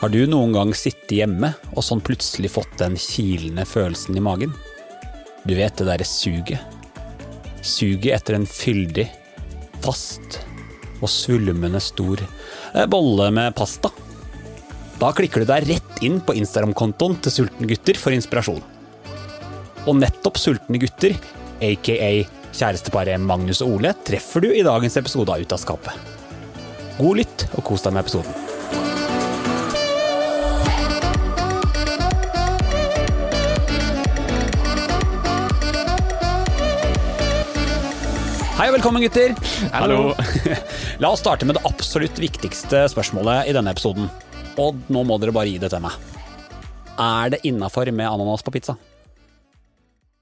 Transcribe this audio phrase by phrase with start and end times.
[0.00, 4.54] Har du noen gang sittet hjemme og sånn plutselig fått den kilende følelsen i magen?
[5.44, 6.62] Du vet det derre suget.
[7.60, 9.04] Suget etter en fyldig,
[9.84, 10.40] fast
[11.02, 13.92] og svulmende stor eh, bolle med pasta.
[15.00, 18.64] Da klikker du deg rett inn på Instagram-kontoen til Sultne gutter for inspirasjon.
[19.84, 21.16] Og nettopp Sultne gutter,
[21.60, 21.98] aka
[22.56, 26.16] kjæresteparet Magnus og Ole, treffer du i dagens episode av Ut av skapet.
[26.96, 28.49] God lytt, og kos deg med episoden.
[38.60, 39.30] Hei og velkommen, gutter.
[39.72, 40.10] Hallo.
[41.00, 44.10] La oss starte med det absolutt viktigste spørsmålet i denne episoden.
[44.60, 45.94] Og nå må dere bare gi det til meg.
[47.00, 48.74] Er det innafor med ananas på pizza?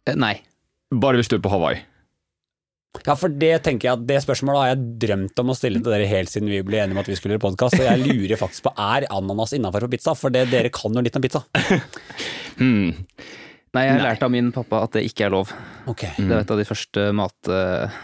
[0.06, 0.36] Eh, Nei.
[0.95, 1.80] Bare hvis du er på Hawaii.
[3.00, 5.91] Ja, for det tenker jeg at det spørsmålet har jeg drømt om å stille til
[5.97, 8.39] dere helt siden vi ble enige om at vi skulle gjøre podkast, og jeg lurer
[8.39, 11.42] faktisk på er ananas innafor på pizza, for det, dere kan jo litt om pizza.
[12.58, 12.89] Hmm.
[13.70, 15.50] Nei, jeg har lært av min pappa at det ikke er lov.
[15.86, 16.11] Okay.
[16.19, 17.50] Det var et av de første mat...
[17.55, 17.98] eh,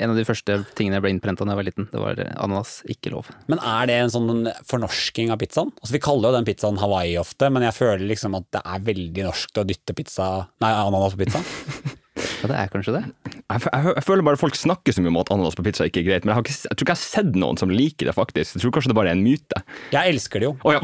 [0.00, 1.88] En av de første tingene jeg ble innprenta da jeg var liten.
[1.92, 3.28] Det var ananas, ikke lov.
[3.50, 5.70] Men er det en sånn fornorsking av pizzaen?
[5.78, 8.88] Altså Vi kaller jo den pizzaen Hawaii ofte, men jeg føler liksom at det er
[8.90, 10.30] veldig norsk å dytte pizza
[10.64, 11.44] Nei, ananas på pizza.
[12.44, 13.02] Ja, det er kanskje det.
[13.32, 16.02] Jeg, jeg, jeg føler bare folk snakker så mye om at ananas på pizza ikke
[16.02, 18.10] er greit, men jeg, har ikke, jeg tror ikke jeg har sett noen som liker
[18.10, 18.58] det, faktisk.
[18.58, 19.62] Jeg tror kanskje det bare er en myte.
[19.94, 20.54] Jeg elsker det jo.
[20.60, 20.82] Oh, ja.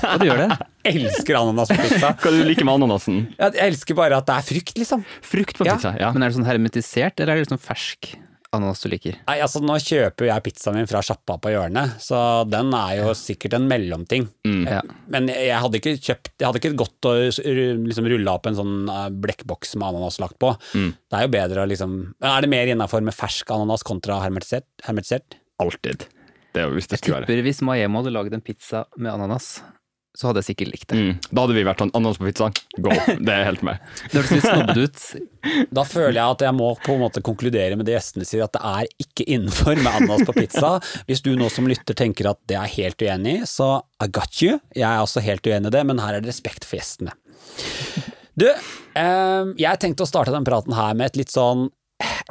[0.00, 0.48] Ja, du gjør det?
[0.94, 2.14] Elsker ananas på pizza.
[2.24, 3.20] Hva du liker med ananasen?
[3.36, 5.04] Jeg jeg elsker bare at det er frukt, liksom.
[5.34, 5.76] Frukt på Ja.
[5.76, 5.92] pizza?
[6.00, 6.08] Ja.
[6.16, 8.14] Men er det sånn hermetisert, eller er det liksom fersk
[8.56, 9.16] ananas du liker?
[9.28, 12.18] Nei, altså Nå kjøper jeg pizzaen min fra sjappa på hjørnet, så
[12.50, 14.26] den er jo sikkert en mellomting.
[14.46, 14.62] Mm.
[14.66, 14.80] Ja.
[15.12, 17.40] Men jeg jeg hadde ikke kjøpt Jeg hadde ikke gått og
[17.86, 20.52] liksom rulla opp en sånn eh, blekkboks med ananas lagt på.
[20.74, 20.92] Mm.
[21.10, 24.66] Det er jo bedre å liksom Er det mer innafor med fersk ananas kontra hermetisert?
[24.86, 25.36] hermetisert?
[25.60, 26.06] Alltid.
[26.54, 27.28] Det er jo hvis det Jeg skulle være.
[27.30, 29.60] tipper hvis Maemo hadde lagd en pizza med ananas,
[30.16, 30.98] så hadde jeg sikkert likt det.
[30.98, 31.10] Mm.
[31.30, 32.48] Da hadde vi vært sånn ananas på pizza.
[32.82, 32.90] Go.
[32.90, 33.78] Det er helt med.
[34.10, 35.04] Det høres litt snobbete ut.
[35.80, 38.56] Da føler jeg at jeg må på en måte konkludere med det gjestene sier, at
[38.56, 40.74] det er ikke innenfor med ananas på pizza.
[41.08, 43.72] Hvis du nå som lytter tenker at det er helt uenig i, så
[44.02, 44.58] I got you.
[44.76, 47.14] Jeg er også helt uenig i det, men her er det respekt for gjestene.
[48.38, 51.68] Du, eh, jeg tenkte å starte den praten her med et litt sånn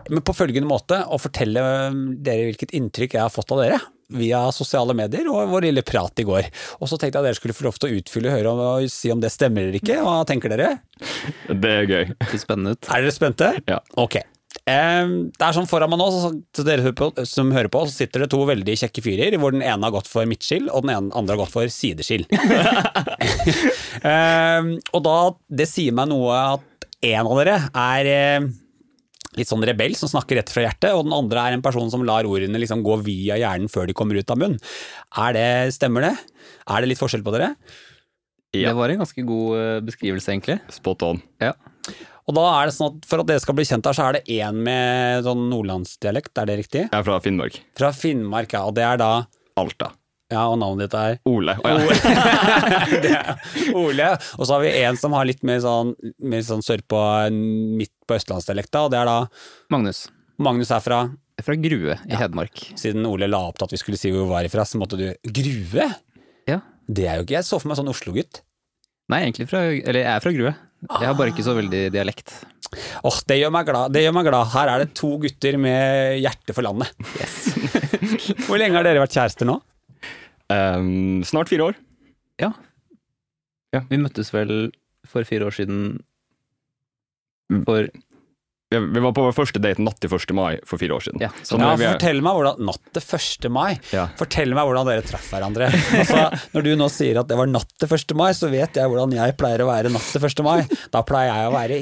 [0.09, 1.61] men på følgende måte å fortelle
[2.25, 3.77] dere hvilket inntrykk jeg har fått av dere
[4.09, 6.49] via sosiale medier og vår lille prat i går.
[6.79, 8.89] Og så tenkte jeg at dere skulle få lov til å utfylle, høre om, og
[8.93, 10.01] si om det stemmer eller ikke.
[10.05, 10.73] Hva tenker dere?
[11.49, 12.11] Det er gøy.
[12.25, 12.89] Det spennende ut.
[12.89, 13.53] Er dere spente?
[13.69, 13.79] Ja.
[13.99, 14.19] Ok.
[14.69, 16.29] Det er sånn foran meg nå, så,
[16.65, 16.91] dere
[17.25, 20.09] som hører på, så sitter det to veldig kjekke fyrer, hvor den ene har gått
[20.09, 22.27] for midtskill, og den andre har gått for sideskill.
[24.95, 25.17] Og da,
[25.51, 28.09] det sier meg noe at en av dere er
[29.39, 32.05] litt sånn rebell som snakker rett fra hjertet, og den andre er en person som
[32.07, 34.59] lar ordene liksom gå via hjernen før de kommer ut av munnen.
[35.23, 36.15] Er det, stemmer det?
[36.69, 37.53] Er det litt forskjell på dere?
[38.55, 38.71] Ja.
[38.71, 40.57] Det var en ganske god eh, beskrivelse, egentlig.
[40.73, 41.21] Spot on.
[41.41, 41.53] Ja.
[42.29, 44.17] Og da er det sånn at For at dere skal bli kjent her, så er
[44.19, 46.83] det én med sånn nordlandsdialekt, er det riktig?
[46.87, 47.57] Jeg er fra Finnmark.
[47.77, 48.65] Fra Finnmark, ja.
[48.69, 49.11] Og det er da
[49.59, 49.93] Alta.
[50.29, 51.55] Ja, og navnet ditt er Ole.
[51.65, 51.69] Oh,
[53.09, 53.37] ja.
[53.81, 54.09] Ole.
[54.37, 56.99] Og så har vi en som har litt mer sånn, mer sånn sørpå,
[57.33, 59.17] midt på østlandsdialekta, og det er da
[59.73, 60.07] Magnus.
[60.39, 61.03] Magnus er fra
[61.39, 62.65] Fra Grue i Hedmark.
[62.79, 64.99] Siden Ole la opp til at vi skulle si hvor vi var ifra, så måtte
[64.99, 65.87] du Grue?
[66.49, 66.61] Ja.
[66.89, 68.41] Det er jo ikke Jeg så for meg sånn Oslo-gutt.
[69.09, 70.55] Nei, egentlig fra Eller jeg er fra Grue.
[70.89, 72.31] Jeg har bare ikke så veldig dialekt.
[73.03, 73.91] Åh, det gjør meg glad.
[73.91, 74.51] Det gjør meg glad.
[74.53, 76.93] Her er det to gutter med hjerte for landet.
[77.19, 77.35] Yes.
[78.47, 79.57] Hvor lenge har dere vært kjærester nå?
[80.49, 81.79] Um, snart fire år.
[82.39, 82.53] Ja.
[83.75, 83.83] Ja.
[83.89, 84.71] Vi møttes vel
[85.09, 85.99] for fire år siden.
[87.65, 87.89] For
[88.69, 90.31] Vi vi var på vår første date natt til 1.
[90.37, 91.21] mai for fire år siden.
[91.23, 91.57] Ja, Så.
[91.57, 93.49] Ja, fortell meg hvordan Natt til 1.
[93.49, 93.79] mai.
[93.91, 94.03] Ja.
[94.19, 95.71] Fortell meg hvordan dere traff hverandre.
[96.03, 98.13] Altså, når du nå sier at det var natt til 1.
[98.19, 100.43] mai, så vet jeg hvordan jeg pleier å være natt til 1.
[100.45, 100.59] mai.
[100.93, 101.79] Da pleier jeg å være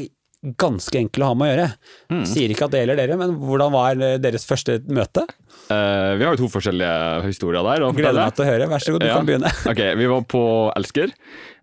[0.55, 1.67] ganske enkel å ha med å gjøre.
[2.13, 2.23] Mm.
[2.29, 5.25] Sier ikke at det gjelder dere, men hvordan var deres første møte?
[5.67, 7.83] Eh, vi har jo to forskjellige historier der.
[7.97, 8.67] Gleder meg til å høre.
[8.71, 9.17] Vær så god, du Ja.
[9.19, 9.51] kan begynne.
[9.71, 10.43] Ok, Vi var på
[10.77, 11.11] Elsker.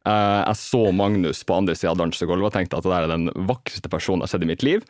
[0.05, 3.31] Uh, jeg så Magnus på andre sida av dansegulvet og tenkte at det er den
[3.49, 4.83] vakreste personen jeg har sett i mitt liv.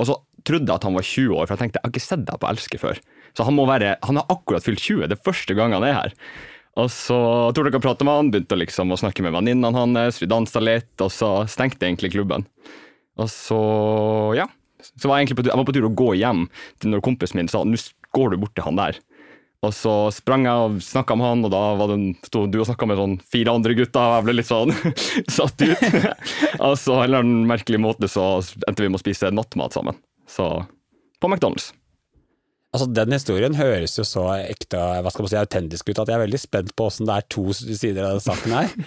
[0.00, 0.16] Og så
[0.48, 2.40] trodde jeg at han var 20 år, for jeg tenkte jeg har ikke sett deg
[2.40, 3.00] på Elsker før.
[3.36, 5.92] Så han må være, han har akkurat fylt 20, det er første gang han er
[5.98, 6.16] her.
[6.80, 7.18] Og så
[7.52, 10.64] tok dere å prate med han, begynte liksom å snakke med venninnene hans, vi dansa
[10.64, 12.48] litt, og så stengte egentlig klubben.
[13.20, 13.60] Og så,
[14.40, 14.48] ja.
[14.96, 16.46] Så var jeg egentlig på, jeg var på tur å gå hjem
[16.80, 17.76] til når kompisen min sa nå
[18.16, 19.00] går du bort til han der.
[19.62, 22.66] Og så sprang jeg og snakka med han, og da var det, sto du og
[22.66, 24.72] snakka med sånn fire andre gutter, og jeg ble litt sånn
[25.36, 25.84] satt ut.
[26.66, 28.26] og så en eller annen merkelig måte så
[28.66, 30.00] endte vi med å spise nattmat sammen.
[30.26, 30.48] Så
[31.22, 31.70] på McDonald's.
[32.72, 36.16] Altså, Den historien høres jo så ekte hva skal man si, autentisk ut at jeg
[36.16, 38.72] er veldig spent på åssen det er to sider av den saken her.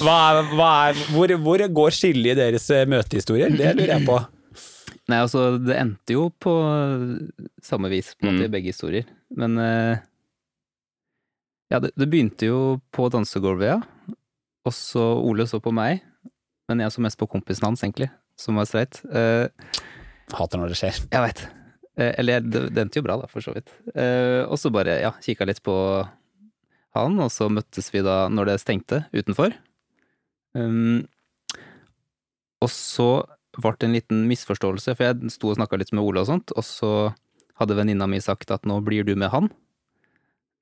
[0.00, 3.52] Hva er, hva er, hvor, hvor går skillet i deres eh, møtehistorier?
[3.52, 4.14] Det lurer jeg på.
[5.10, 6.52] Nei, altså, det endte jo på
[7.64, 9.08] samme vis på en måte, i begge historier.
[9.34, 10.06] Men eh,
[11.70, 12.60] Ja, det, det begynte jo
[12.94, 14.20] på dansegulvet, ja.
[14.66, 16.02] Og så Ole så på meg,
[16.70, 19.00] men jeg så mest på kompisen hans, egentlig, som var streit.
[19.06, 19.46] Uh,
[20.36, 20.98] Hater når det skjer.
[21.10, 21.44] jeg veit.
[21.98, 23.72] Uh, eller det, det endte jo bra, da, for så vidt.
[23.94, 25.74] Uh, og så bare, ja, kikka litt på
[26.98, 29.54] han, og så møttes vi da når det stengte utenfor.
[30.58, 31.06] Um,
[32.60, 33.10] og så
[33.62, 36.48] ble det en liten misforståelse, for jeg sto og snakka litt med Ole og sånt,
[36.56, 36.92] og så
[37.60, 39.50] hadde venninna mi sagt at nå blir du med han.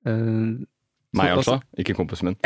[0.07, 0.59] Uh,
[1.15, 1.59] Meg, altså.
[1.79, 2.37] Ikke kompisen min.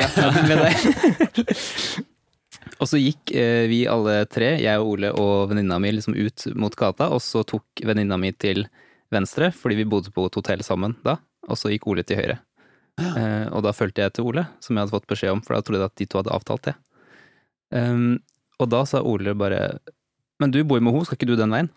[2.79, 6.47] og så gikk uh, vi alle tre, jeg og Ole og venninna mi, liksom ut
[6.59, 8.65] mot gata, og så tok venninna mi til
[9.13, 11.17] venstre, fordi vi bodde på et hotell sammen da,
[11.49, 12.39] og så gikk Ole til høyre.
[13.01, 15.65] Uh, og da fulgte jeg til Ole, som jeg hadde fått beskjed om, for da
[15.65, 16.75] trodde jeg at de to hadde avtalt det.
[17.73, 18.21] Um,
[18.61, 19.61] og da sa Ole bare
[20.41, 21.69] Men du bor jo med henne, skal ikke du den veien?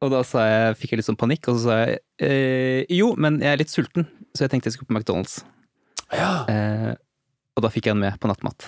[0.00, 3.12] Og da sa jeg, fikk jeg litt sånn panikk, og så sa jeg eh, jo,
[3.20, 5.40] men jeg er litt sulten, så jeg tenkte jeg skulle på McDonald's.
[6.14, 6.30] Ja.
[6.48, 6.92] Eh,
[7.58, 8.64] og da fikk jeg henne med på nattmat.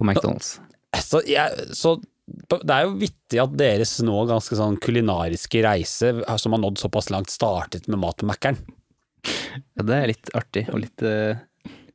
[0.00, 0.56] På McDonald's.
[0.96, 6.56] Så, jeg, så det er jo vittig at deres nå ganske sånn kulinariske reise, som
[6.56, 8.58] har nådd såpass langt, startet med mat på Mækkern.
[9.26, 11.36] Ja, det er litt artig og litt uh...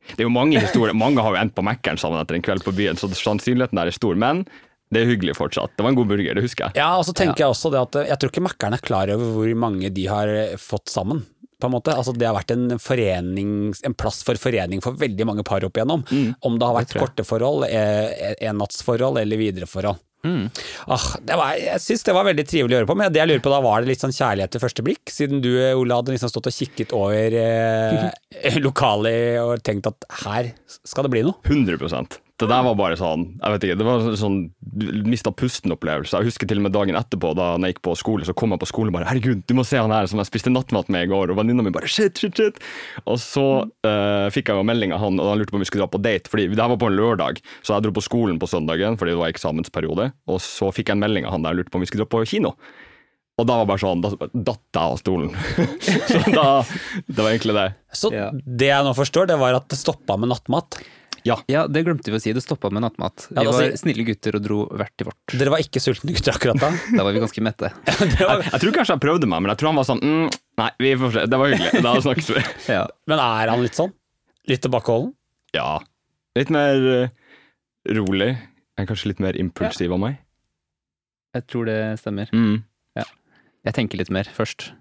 [0.02, 0.96] Det er jo mange historier.
[0.98, 3.92] Mange har jo endt på Mækkern sammen etter en kveld på byen, så sannsynligheten der
[3.92, 4.18] er stor.
[4.20, 4.46] Men
[4.92, 5.72] det er hyggelig fortsatt.
[5.78, 6.82] Det var en god burger, det husker jeg.
[6.82, 9.30] Ja, og så tenker jeg også det at jeg tror ikke Mækkern er klar over
[9.38, 11.24] hvor mange de har fått sammen.
[11.62, 11.94] På en måte.
[11.94, 13.50] Altså, det har vært en, forening,
[13.86, 16.02] en plass for forening for veldig mange par opp igjennom.
[16.42, 20.02] Om det har vært korte forhold, eh, ennattsforhold eller videre forhold.
[20.26, 20.50] mm.
[20.88, 23.30] Ah, det var, jeg syns det var veldig trivelig å høre på, men det jeg
[23.30, 25.14] lurer på da, var det litt sånn kjærlighet til første blikk?
[25.14, 30.52] Siden du, Ola hadde liksom stått og kikket over eh, lokalet og tenkt at her
[30.82, 31.38] skal det bli noe.
[31.46, 31.78] 100
[32.42, 34.38] Det der var bare sånn Jeg vet ikke, det var sånn
[35.06, 36.18] mista pusten-opplevelse.
[36.18, 38.62] Jeg husker til og med dagen etterpå, da jeg gikk på skole, så kom jeg
[38.64, 41.06] på skole og bare 'Herregud, du må se han her som jeg spiste nattmat med
[41.06, 42.62] i går.' Og venninna mi bare 'shit, shit, shit'.
[43.06, 45.70] Og så uh, fikk jeg jo melding av han, og han lurte på om vi
[45.70, 46.30] skulle dra på date.
[46.32, 49.12] Fordi det her var på en lørdag, så jeg dro på skolen på søndagen fordi
[49.12, 50.12] det var eksamensperiode.
[50.28, 52.06] Og så fikk jeg en melding av han der Og lurte på om vi skulle
[52.06, 52.56] dra på kino.
[53.40, 55.32] Og da var bare sånn, da datt jeg av stolen.
[56.12, 56.48] så da,
[57.08, 57.68] det var egentlig det.
[57.96, 58.30] Så Ja.
[58.32, 60.78] det jeg nå forstår, det var at det stoppa med nattmat.
[61.28, 61.36] Ja.
[61.52, 62.32] Ja, det glemte vi å si.
[62.34, 63.28] Det stoppa med nattmat.
[63.30, 65.20] Vi Ja, var sier- snille gutter og dro hvert til vårt.
[65.38, 66.72] Dere var ikke sultne gutter akkurat da?
[66.98, 67.70] Da var vi ganske mette.
[68.20, 70.02] Ja, var, Jeg, jeg tror kanskje han prøvde meg, men jeg tror han var sånn
[70.02, 70.28] mm,
[70.62, 71.26] Nei, vi får se.
[71.32, 71.84] Det var hyggelig.
[71.86, 72.44] Da snakkes vi.
[72.74, 72.84] Ja.
[73.08, 73.94] men er han litt sånn?
[74.50, 75.14] Litt tilbakeholden?
[75.56, 75.70] Ja.
[76.38, 77.08] Litt mer uh,
[77.98, 78.34] rolig.
[78.80, 80.20] Er kanskje litt mer impulsiv av meg.
[81.38, 82.30] Jeg tror det stemmer.
[82.36, 82.64] Mm.
[83.62, 84.72] Jeg tenker litt mer først.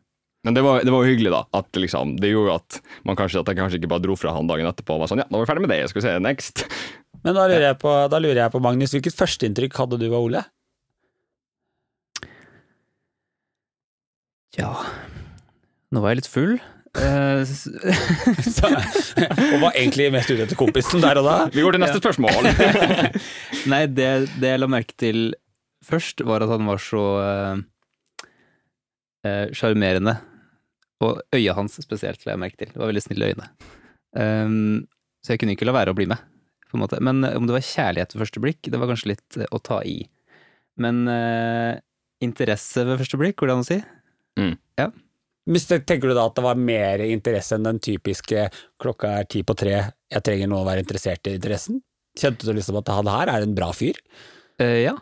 [0.46, 1.42] Men det var, det var jo hyggelig, da.
[1.58, 4.48] At liksom, det gjorde at man kanskje, at jeg kanskje ikke bare dro fra han
[4.48, 6.14] dagen etterpå og var sånn Ja, nå er vi ferdig med det, skal vi se
[6.24, 6.64] next.
[7.24, 10.22] Men da lurer, jeg på, da lurer jeg på, Magnus, hvilket førsteinntrykk hadde du av
[10.22, 10.44] Ole?
[14.58, 14.70] Ja
[15.92, 16.54] Nå var jeg litt full.
[16.98, 17.42] Eh,
[19.52, 21.34] og var egentlig mest ute etter kompisen der og da?
[21.52, 22.48] Vi går til neste spørsmål.
[23.72, 25.18] Nei, det, det jeg la merke til
[25.86, 27.66] først, var at han var så sjarmerende.
[29.20, 30.14] Uh, sjarmerende.
[31.04, 32.72] Og øya hans spesielt la jeg merke til.
[32.72, 33.50] Det var veldig snille øyne.
[34.16, 34.88] Um,
[35.24, 36.20] så jeg kunne ikke la være å bli med,
[36.70, 37.00] på en måte.
[37.04, 39.60] Men eh, om det var kjærlighet ved første blikk, det var kanskje litt eh, å
[39.64, 39.98] ta i.
[40.80, 41.76] Men uh,
[42.24, 43.80] interesse ved første blikk, går det an å si?
[44.80, 44.90] Ja
[45.50, 48.44] Tenker du da at det var mer interesse enn den typiske
[48.78, 49.72] 'klokka er ti på tre,
[50.12, 51.80] jeg trenger nå å være interessert i interessen'?
[52.16, 53.98] Kjente du liksom at han her er en bra fyr?
[54.60, 54.94] Uh, ja.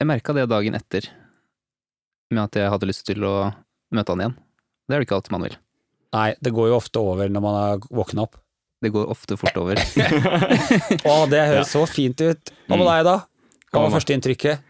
[0.00, 1.06] Jeg merka det dagen etter,
[2.32, 3.34] med at jeg hadde lyst til å
[3.94, 4.38] møte han igjen.
[4.90, 5.58] Det er det ikke alltid man vil.
[6.16, 8.40] Nei, det går jo ofte over når man har våkna opp.
[8.82, 9.78] Det går ofte fort over.
[11.12, 12.52] Å, det høres så fint ut.
[12.66, 13.16] Hva med deg, da?
[13.70, 14.64] Hva var førsteinntrykket?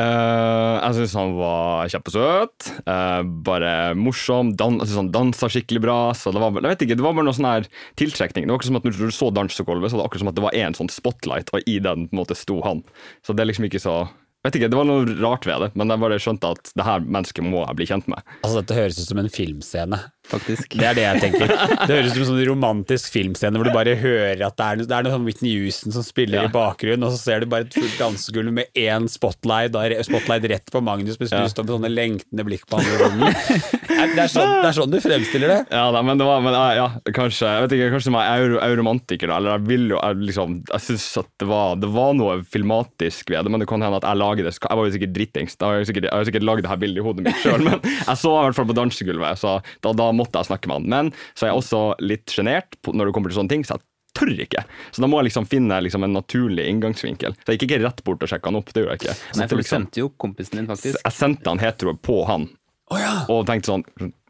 [0.00, 2.68] Uh, jeg syns han var kjempesøt.
[2.86, 4.52] Uh, bare morsom.
[4.56, 5.98] Dan, jeg synes han dansa skikkelig bra.
[6.16, 7.68] Så det var, jeg vet ikke, det var bare noe sånn her
[8.00, 8.46] tiltrekning.
[8.46, 10.38] Det var akkurat som at Når du så dansegulvet, så var det akkurat som at
[10.38, 12.84] det var en sånn spotlight, og i den på en måte sto han.
[13.26, 13.96] Så det er liksom ikke så
[14.44, 17.00] vet ikke, Det var noe rart ved det, men jeg bare skjønte at det her
[17.04, 18.22] mennesket må jeg bli kjent med.
[18.42, 20.00] Altså, dette høres ut som en filmscene.
[20.32, 20.68] faktisk.
[20.78, 21.50] Det er det jeg tenker.
[21.86, 24.82] Det høres ut som en sånn romantisk filmscene hvor du bare hører at det er,
[24.86, 26.44] det er noe sånn Whitney Houston som spiller Ja.
[26.48, 30.02] i bakgrunnen, og så ser du bare et fullt dansegulv med én spotlight, da, er
[30.06, 31.42] spotlight rett på Magnus, mens Ja.
[31.42, 33.82] du står med sånne lengtende blikk på andre hånden.
[34.12, 35.58] Det er sånn, det er sånn du fremstiller det.
[35.74, 38.62] Ja, da, men det var, men, ja, kanskje jeg vet ikke, kanskje jeg er jo-
[38.62, 41.90] er romantiker, da, eller jeg vil jo jeg, liksom, Jeg syns at det var, det
[41.92, 44.56] var noe filmatisk ved det, men det kan hende at jeg la lage det.
[44.58, 45.56] Jeg var jo sikkert dritings.
[45.60, 47.64] Da har jeg sikkert, jeg har sikkert lagd det her bildet i hodet mitt sjøl,
[47.68, 50.80] men jeg så i hvert fall på dansegulvet, så da, da måtte jeg snakke med
[50.80, 50.90] han.
[50.96, 53.86] Men så er jeg også litt sjenert når det kommer til sånne ting, så jeg
[54.18, 54.64] tør ikke.
[54.92, 57.36] Så da må jeg liksom finne liksom en naturlig inngangsvinkel.
[57.38, 59.14] Så jeg gikk ikke rett bort og sjekka han opp, det gjorde jeg ikke.
[59.20, 60.98] Så Nei, for du liksom, sendte jo kompisen din, faktisk.
[61.00, 62.48] jeg sendte han hetero på han,
[62.90, 63.12] Å ja.
[63.30, 63.84] og tenkte sånn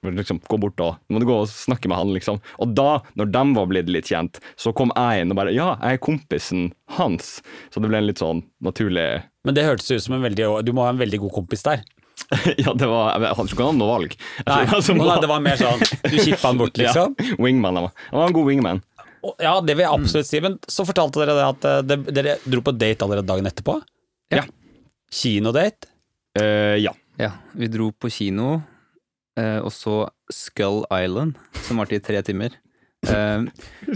[0.05, 2.39] liksom, Gå bort og må du gå og snakke med han, liksom.
[2.63, 5.73] Og da, når de var blitt litt kjent, så kom jeg inn og bare Ja,
[5.81, 7.41] jeg er kompisen hans.
[7.73, 10.73] Så det ble en litt sånn naturlig Men det hørtes ut som en veldig Du
[10.77, 11.85] må ha en veldig god kompis der.
[12.63, 14.17] Ja, det var Jeg hadde ikke noe valg.
[14.47, 17.17] Nei, var nei, det var mer sånn Du kippa han bort, liksom?
[17.19, 17.79] Ja, wingman.
[17.79, 18.09] Han var.
[18.11, 18.83] han var en god wingman.
[19.39, 20.41] Ja, det vil jeg absolutt si.
[20.43, 23.77] Men så fortalte dere det at eh, dere dro på date allerede dagen etterpå?
[24.35, 24.43] Ja.
[25.13, 25.91] Kinodate?
[26.39, 26.95] Uh, ja.
[27.23, 28.57] Ja, vi dro på kino,
[29.39, 32.59] eh, og så Skull Island, som varte i tre timer.
[33.03, 33.43] Eh,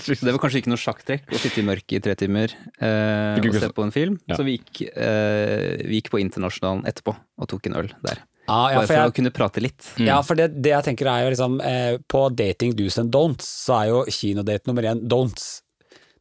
[0.03, 2.51] så det var kanskje ikke noe sjakktrekk å sitte i mørket i tre timer
[2.83, 4.17] eh, og se på en film.
[4.27, 4.35] Ja.
[4.35, 8.25] Så vi gikk, eh, vi gikk på Internasjonalen etterpå og tok en øl der.
[8.51, 9.87] Ah, ja, Bare for for jeg, å kunne prate litt.
[10.03, 13.47] Ja, for det, det jeg tenker er jo liksom eh, På dating do's and don'ts,
[13.47, 15.47] så er jo kinodate nummer én don'ts.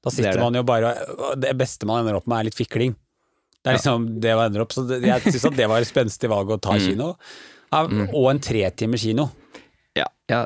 [0.06, 0.46] Da er sitter det.
[0.46, 0.94] man jo bare
[1.42, 2.94] Det beste man ender opp med, er litt fikling.
[3.66, 5.90] Det er liksom det man ender opp Så det, jeg syns at det var et
[5.90, 7.16] spenstig valg å ta kino.
[7.74, 7.82] Ja,
[8.14, 9.32] Og en tretimer kino.
[9.98, 10.44] Ja, ja,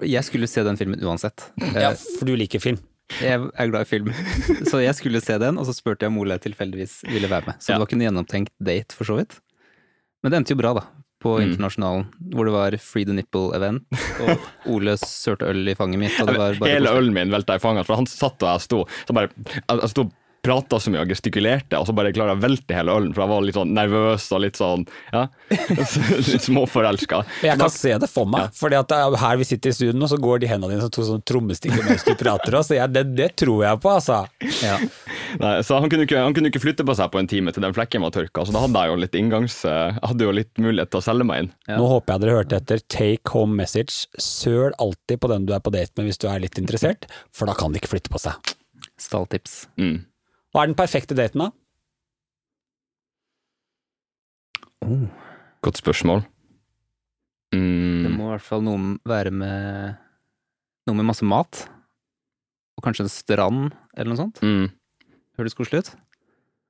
[0.00, 1.50] jeg skulle se den filmen uansett.
[1.60, 2.78] Eh, Ja, for du liker film.
[3.20, 4.08] Jeg er glad i film.
[4.70, 7.60] Så jeg skulle se den, og så spurte jeg om Ole tilfeldigvis ville være med.
[7.60, 7.76] Så Ja.
[7.76, 9.36] det var ikke en gjennomtenkt date, for så vidt.
[10.24, 10.86] Men det endte jo bra, da.
[11.22, 13.84] På Internasjonalen, hvor det var Free the Nipple-event,
[14.26, 17.56] og Ole sørte øl i fanget mitt, og det var bare Hele ølen min velta
[17.56, 18.82] i fanget, for han satt og jeg sto.
[19.08, 20.08] Så bare, jeg, jeg sto
[20.44, 23.24] prata så mye og gestikulerte, og så bare klarer jeg å velte hele ølen, for
[23.24, 25.24] jeg var litt sånn nervøs og litt sånn ja,
[26.30, 27.22] litt småforelska.
[27.42, 29.96] Men jeg kan se det for meg, Fordi for er her vi sitter i studio
[29.96, 32.58] nå, så går de hendene dine som to sånne trommestikker mens du prater.
[32.66, 34.22] Så jeg, det, det tror jeg på, altså.
[34.62, 34.78] Ja.
[35.42, 37.66] Nei, så han kunne, ikke, han kunne ikke flytte på seg på en time til
[37.66, 39.60] den flekken var tørka, så da hadde jeg jo litt inngangs...
[39.66, 41.48] Jeg hadde jo litt mulighet til å selge meg inn.
[41.68, 41.78] Ja.
[41.80, 42.82] Nå håper jeg dere hørte etter.
[42.92, 44.06] Take home message.
[44.22, 47.50] Søl alltid på den du er på date med hvis du er litt interessert, for
[47.50, 48.54] da kan de ikke flytte på seg.
[49.00, 49.66] Stalltips.
[49.80, 50.04] Mm.
[50.56, 51.50] Hva er den perfekte daten, da?
[54.86, 55.04] Oh,
[55.64, 56.24] Godt spørsmål.
[57.52, 58.16] det Mm.
[58.16, 59.96] må i hvert fall noe være med
[60.86, 61.68] Noe med masse mat.
[62.78, 64.38] Og kanskje en strand, eller noe sånt.
[64.40, 64.68] Mm.
[65.36, 65.88] Høres koselig ut?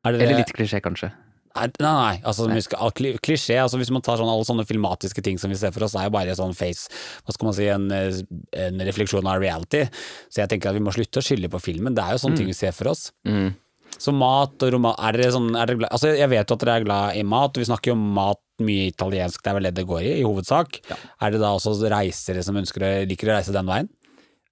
[0.06, 1.12] Er dere- Eller litt klisjé, kanskje.
[1.54, 2.20] Nei, nei, nei.
[2.24, 2.60] Altså, nei.
[2.60, 3.60] skal, klisjé.
[3.60, 6.04] Altså, hvis man tar sånn, alle sånne filmatiske ting som vi ser for oss, er
[6.04, 6.88] jo bare sånn face
[7.26, 8.22] Hva skal man si, en, eh,
[8.54, 9.84] en refleksjon av reality.
[10.30, 11.94] Så jeg tenker at vi må slutte å skylde på filmen.
[11.94, 13.12] Det er jo sånne ting vi ser for oss.
[13.26, 13.54] Mm.
[13.98, 14.96] Så mat og roman...
[14.98, 17.22] Er dere sånn er dere glad, Altså, jeg vet jo at dere er glad i
[17.26, 20.02] mat, og vi snakker jo om mat mye italiensk, det er vel det det går
[20.06, 20.80] i, i hovedsak.
[21.20, 23.88] Er det da også reisere som ønsker å, liker å reise den veien?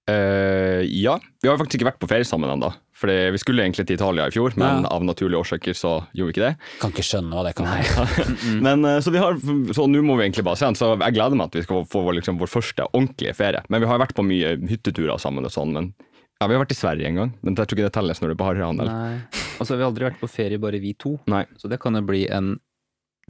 [0.05, 2.69] Uh, ja, vi har faktisk ikke vært på ferie sammen ennå.
[2.95, 4.91] Fordi vi skulle egentlig til Italia i fjor, men Ja.
[4.93, 6.51] av naturlige årsaker så gjorde vi ikke det.
[6.79, 8.25] Kan ikke skjønne hva det kan være.
[8.67, 9.35] Men eh, Så vi har,
[9.75, 11.83] så nå må vi egentlig bare se den, så jeg gleder meg at vi skal
[11.91, 13.65] få vår, liksom, vår første ordentlige ferie.
[13.67, 15.89] Men vi har vært på mye hytteturer sammen og sånn, men
[16.35, 17.33] ja, vi har vært i Sverige en gang.
[17.41, 18.91] Men jeg tror ikke det telles når du er på harryhandel.
[18.91, 19.41] Nei.
[19.55, 21.15] Og så har vi aldri vært på ferie, bare vi to.
[21.31, 21.45] Nei.
[21.61, 22.57] Så det kan jo bli en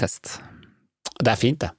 [0.02, 0.40] test.
[1.22, 1.70] Det er fint, det.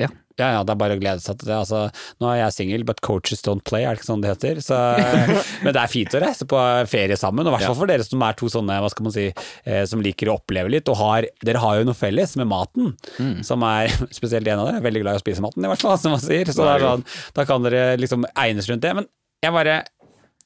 [0.00, 0.08] Ja.
[0.40, 1.58] Ja, ja, det er bare å glede seg til det.
[1.58, 1.82] Altså,
[2.22, 4.62] nå er jeg singel, but coaches don't play, er det ikke sånn det heter?
[4.64, 4.78] Så,
[5.66, 8.06] men det er fint å reise på ferie sammen, og i hvert fall for dere
[8.08, 10.96] som er to sånne, hva skal man si, eh, som liker å oppleve litt, og
[11.02, 12.94] har, dere har jo noe felles med maten,
[13.44, 15.84] som er, spesielt en av dere, er veldig glad i å spise maten, i hvert
[15.84, 16.48] fall, som man sier.
[16.48, 17.04] Så er sånn,
[17.36, 18.96] da kan dere liksom egnes rundt det.
[18.96, 19.12] Men
[19.44, 19.82] jeg bare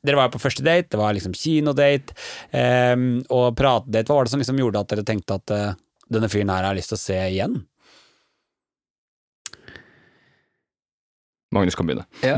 [0.05, 2.17] dere var jo på første date, det var liksom kinodate,
[2.53, 4.11] um, og pratedate.
[4.11, 5.77] Hva var det som liksom gjorde at dere tenkte at uh,
[6.13, 7.63] denne fyren her har lyst til å se igjen?
[11.55, 12.07] Magnus kan begynne.
[12.25, 12.37] Ja.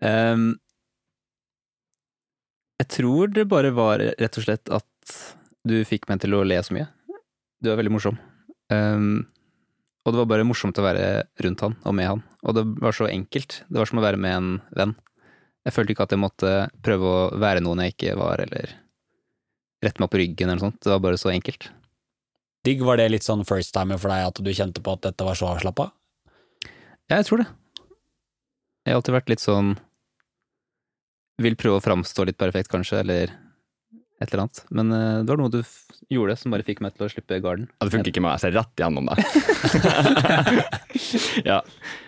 [0.00, 0.54] um,
[2.80, 5.16] jeg tror det bare var rett og slett at
[5.66, 6.86] du fikk meg til å le så mye.
[7.62, 8.20] Du er veldig morsom.
[8.70, 9.26] Um,
[10.06, 11.06] og det var bare morsomt å være
[11.42, 12.22] rundt han og med han.
[12.46, 13.64] Og det var så enkelt.
[13.66, 14.94] Det var som å være med en venn.
[15.66, 16.50] Jeg følte ikke at jeg måtte
[16.86, 18.70] prøve å være noen jeg ikke var, eller
[19.82, 20.78] rette meg på ryggen eller noe sånt.
[20.84, 21.68] Det var bare så enkelt.
[22.66, 25.26] Digg, var det litt sånn first timer for deg at du kjente på at dette
[25.26, 25.88] var så avslappa?
[27.10, 27.48] Ja, jeg tror det.
[28.86, 29.74] Jeg har alltid vært litt sånn
[31.42, 33.34] Vil prøve å framstå litt perfekt, kanskje, eller
[34.22, 34.62] et eller annet.
[34.72, 35.74] Men eh, det var noe du f
[36.08, 37.66] gjorde som bare fikk meg til å slippe garden.
[37.74, 39.18] Ja, det funker ikke med meg, jeg ser rett gjennom deg.
[41.50, 41.58] ja.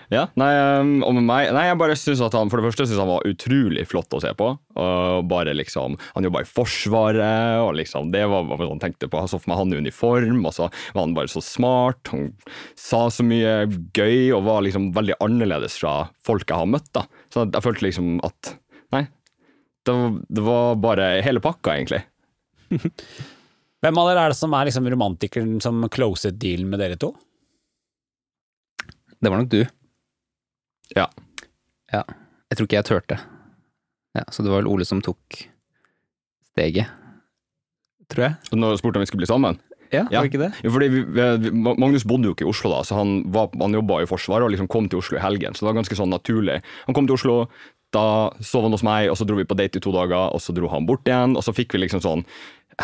[0.09, 0.23] Ja.
[0.41, 0.49] Nei,
[0.81, 3.11] um, og med meg Nei, jeg bare synes at han For det første synes han
[3.11, 4.49] var utrolig flott å se på.
[4.81, 9.21] Og bare liksom Han jobba i Forsvaret, og liksom Det var hva han tenkte på.
[9.21, 12.01] Jeg så for meg han i uniform, og så var han bare så smart.
[12.15, 12.31] Han
[12.79, 17.05] sa så mye gøy, og var liksom veldig annerledes fra folk jeg har møtt, da.
[17.35, 18.55] Så jeg følte liksom at
[18.95, 19.05] Nei.
[19.85, 22.01] Det var, det var bare hele pakka, egentlig.
[23.85, 27.13] Hvem av dere er det som er liksom romantikeren som closet dealen med dere to?
[29.19, 29.63] Det var nok du.
[30.97, 31.09] Ja.
[31.93, 32.03] Ja.
[32.51, 33.19] Jeg tror ikke jeg turte.
[34.17, 35.43] Ja, så det var vel Ole som tok
[36.53, 36.89] steget.
[38.09, 38.37] Tror jeg.
[38.49, 39.59] Så Når du spurte om vi skulle bli sammen
[39.93, 40.21] Ja, Ja.
[40.21, 40.53] var ikke det?
[40.65, 43.73] Jo, fordi vi, vi, Magnus bodde jo ikke i Oslo da, så han, var, han
[43.73, 45.55] jobba i Forsvaret og liksom kom til Oslo i helgen.
[45.57, 46.59] Så det var ganske sånn naturlig.
[46.87, 47.49] Han kom til Oslo,
[47.93, 50.41] da sov han hos meg, og så dro vi på date i to dager, og
[50.45, 51.37] så dro han bort igjen.
[51.41, 52.25] Og så fikk vi liksom sånn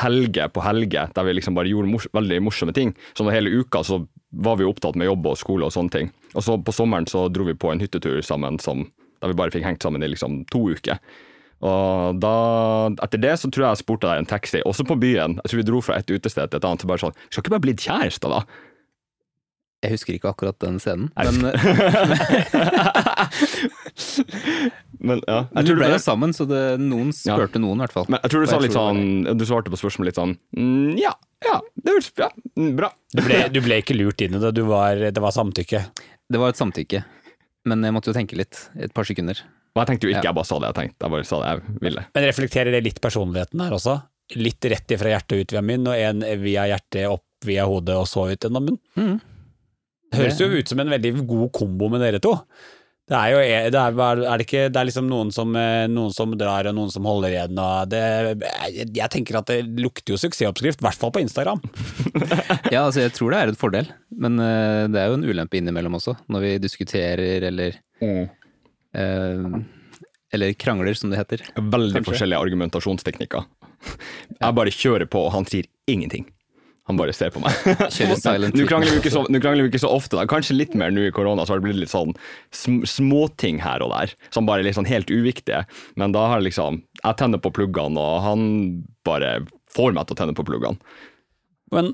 [0.00, 2.94] helge på helge der vi liksom bare gjorde mors veldig morsomme ting.
[3.14, 4.00] Så hele uka så
[4.32, 6.08] var vi opptatt med jobb og skole og sånne ting.
[6.34, 8.78] Og så på sommeren så dro vi på en hyttetur sammen som,
[9.22, 10.96] da vi bare fikk hengt sammen i liksom to uker.
[11.64, 12.34] Og da,
[13.06, 15.38] etter det så tror jeg jeg spurte deg en taxi, også på byen.
[15.44, 16.82] Jeg tror vi dro fra et utested til et annet.
[16.82, 18.40] så bare sånn, Skal ikke bare blitt kjærester, da?
[19.84, 21.08] Jeg husker ikke akkurat den scenen.
[21.16, 21.34] Men
[25.04, 27.92] Men ja, jeg vi tror, ble jo sammen, så det, noen spurte noen, i hvert
[27.92, 28.06] fall.
[28.08, 29.00] men jeg tror du sa litt sånn
[29.36, 31.12] Du svarte på spørsmålet litt sånn mm, Ja,
[31.44, 32.88] ja, det høres ja, mm, bra.
[33.12, 35.80] Du ble, du ble ikke lurt inn i det, du var, det var samtykke.
[36.32, 37.02] Det var et samtykke,
[37.68, 38.66] men jeg måtte jo tenke litt.
[38.80, 39.42] Et par sekunder.
[39.74, 41.02] Og jeg tenkte jo ikke, jeg bare sa det jeg tenkte.
[41.02, 42.02] Jeg bare sa det jeg ville.
[42.14, 43.98] Men reflekterer det litt personligheten her også?
[44.40, 48.06] Litt rett ifra hjertet ut via munn, og en via hjertet opp via hodet og
[48.08, 48.80] så ut gjennom munnen?
[48.96, 49.18] Mm.
[50.14, 52.36] Det høres jo ut som en veldig god kombo med dere to.
[53.04, 53.40] Det er jo
[53.74, 56.76] det er, er det ikke Det er liksom noen som, eh, noen som drar, og
[56.76, 60.86] noen som holder igjen, og det Jeg, jeg tenker at det lukter jo suksessoppskrift, i
[60.88, 61.60] hvert fall på Instagram.
[62.72, 65.58] Ja, altså jeg tror det er en fordel, men eh, det er jo en ulempe
[65.60, 69.58] innimellom også, når vi diskuterer eller eh,
[70.34, 71.44] Eller krangler, som det heter.
[71.54, 72.08] Veldig Kanskje.
[72.08, 73.44] forskjellige argumentasjonsteknikker.
[74.40, 76.24] Jeg bare kjører på, og han sier ingenting.
[76.84, 77.54] Han bare ser på meg.
[77.64, 80.26] Nå krangler, vi ikke så, krangler vi ikke så ofte, da.
[80.28, 82.12] kanskje litt mer nå i korona, så har det blitt litt sånn
[82.52, 85.62] sm småting her og der, som bare er litt sånn helt uviktige.
[86.00, 88.44] Men da har jeg liksom Jeg tenner på pluggene, og han
[89.04, 89.38] bare
[89.72, 90.76] får meg til å tenne på pluggene.
[91.72, 91.90] Men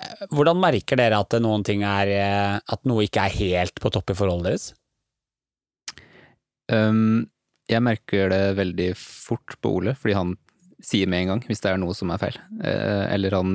[0.00, 3.92] eh, hvordan merker dere at noen ting er eh, At noe ikke er helt på
[3.92, 4.70] topp i forholdet deres?
[6.70, 7.28] Um,
[7.70, 10.34] jeg merker det veldig fort på Ole, fordi han
[10.80, 12.40] sier med en gang hvis det er noe som er feil.
[12.62, 13.54] Uh, eller han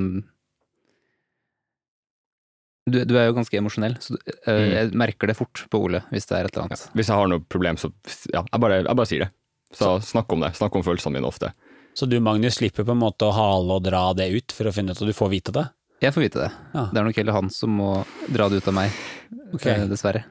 [2.88, 4.72] du, du er jo ganske emosjonell, så du- øh, Mm.
[4.74, 6.88] jeg merker det fort på Ole hvis det er et eller annet.
[6.94, 7.92] Hvis jeg har noe problem, så
[8.32, 9.30] ja, jeg bare, jeg bare sier det.
[9.74, 10.52] Så snakk om det.
[10.54, 11.52] Snakk om følelsene mine ofte.
[11.96, 14.72] Så du Magnus slipper på en måte å hale og dra det ut for å
[14.72, 15.68] finne ut at du får vite det?
[16.02, 16.52] Jeg får vite det.
[16.74, 16.86] Ja.
[16.92, 17.90] Det er nok heller han som må
[18.30, 18.92] dra det ut av meg,
[19.54, 19.66] Ok.
[19.66, 20.24] eh, dessverre.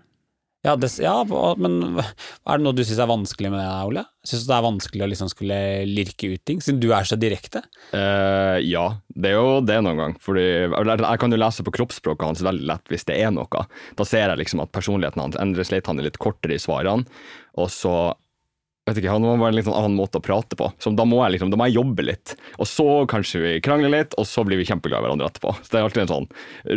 [0.65, 1.13] Ja, det, ja,
[1.61, 4.03] men er det noe du syns er vanskelig med det, Ole?
[4.25, 7.17] Syns du det er vanskelig å liksom skulle lirke ut ting, siden du er så
[7.21, 7.61] direkte?
[7.91, 10.17] Uh, ja, det er jo det noen gang.
[10.25, 13.65] Fordi, jeg kan jo lese på kroppsspråket hans veldig lett hvis det er noe.
[13.99, 17.05] Da ser jeg liksom at personligheten hans endres litt, han er litt kortere i svarene.
[17.61, 17.95] Og så
[18.85, 20.69] vet ikke, Han må være en litt sånn annen måte å prate på.
[20.81, 22.35] Så da må jeg liksom, da må jeg jobbe litt.
[22.61, 25.55] Og så kanskje vi krangler litt, og så blir vi kjempeglade i hverandre etterpå.
[25.61, 26.27] Så det er alltid en sånn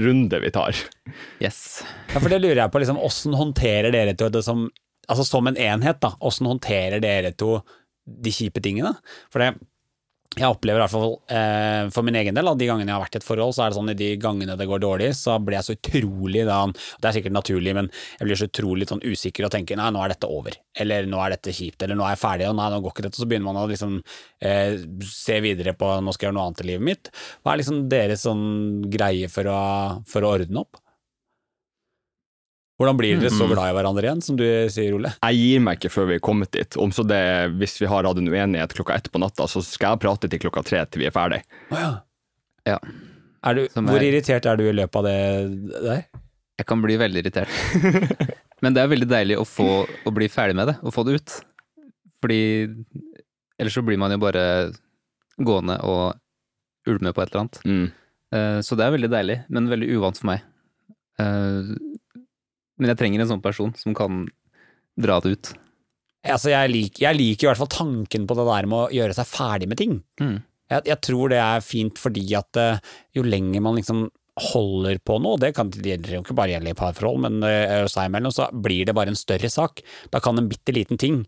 [0.07, 0.83] runde vi tar.
[1.45, 1.63] Yes.
[2.13, 4.69] Ja, for det lurer jeg på, liksom, åssen håndterer dere to det som
[5.09, 6.11] Altså som en enhet, da.
[6.21, 7.63] Åssen håndterer dere to
[8.05, 8.91] de kjipe tingene?
[9.33, 9.55] For det
[10.37, 13.03] jeg opplever i hvert fall eh, for min egen del, at de gangene jeg har
[13.03, 15.39] vært i et forhold, så er det sånn at de gangene det går dårlig, så
[15.43, 16.59] blir jeg så utrolig da,
[17.01, 20.03] Det er sikkert naturlig, men jeg blir så utrolig sånn usikker og tenker nei, nå
[20.05, 20.59] er dette over.
[20.79, 21.83] Eller nå er dette kjipt.
[21.83, 23.19] Eller nå er jeg ferdig, og nei, nå går ikke dette.
[23.19, 23.97] Så begynner man å liksom
[24.45, 24.77] eh,
[25.09, 27.11] se videre på nå skal jeg gjøre noe annet i livet mitt.
[27.43, 28.45] Hva er liksom deres sånn
[28.93, 29.63] greie for å,
[30.07, 30.83] for å ordne opp?
[32.79, 33.53] Hvordan blir dere så Mhm.
[33.55, 35.11] glad i hverandre igjen, som du sier, Ole?
[35.25, 36.77] Jeg gir meg ikke før vi er kommet dit.
[36.79, 39.97] Om så det, Hvis vi har hatt en uenighet klokka ett på natta, så skal
[39.97, 41.43] jeg prate til klokka tre til vi er ferdig.
[41.73, 42.79] Ja.
[43.43, 46.05] Er du, er, hvor er- irritert er du i løpet av det der?
[46.59, 47.49] Jeg kan bli veldig irritert.
[48.63, 51.15] Men det er veldig deilig å, få, å bli ferdig med det, og få det
[51.21, 51.35] ut.
[52.23, 52.39] Fordi
[53.59, 54.73] ellers så blir man jo bare
[55.39, 56.15] gående og
[56.87, 57.61] ulme på et eller annet.
[57.65, 57.93] Mm.
[58.35, 60.43] Eh, Så det er veldig deilig, men veldig uvant for meg.
[62.79, 64.27] Men jeg trenger en sånn person som kan
[64.99, 65.51] dra det ut.
[66.29, 69.17] Altså, jeg, lik, jeg liker i hvert fall tanken på det der med å gjøre
[69.17, 69.99] seg ferdig med ting.
[70.21, 70.39] Mm.
[70.69, 72.81] Jeg, jeg tror det er fint fordi at eh,
[73.17, 76.71] jo lenger man liksom holder på noe, det kan det gjelder jo ikke bare gjelde
[76.71, 79.83] i parforhold, men eh, seg imellom, så blir det bare en større sak.
[80.13, 81.25] Da kan en bitte liten ting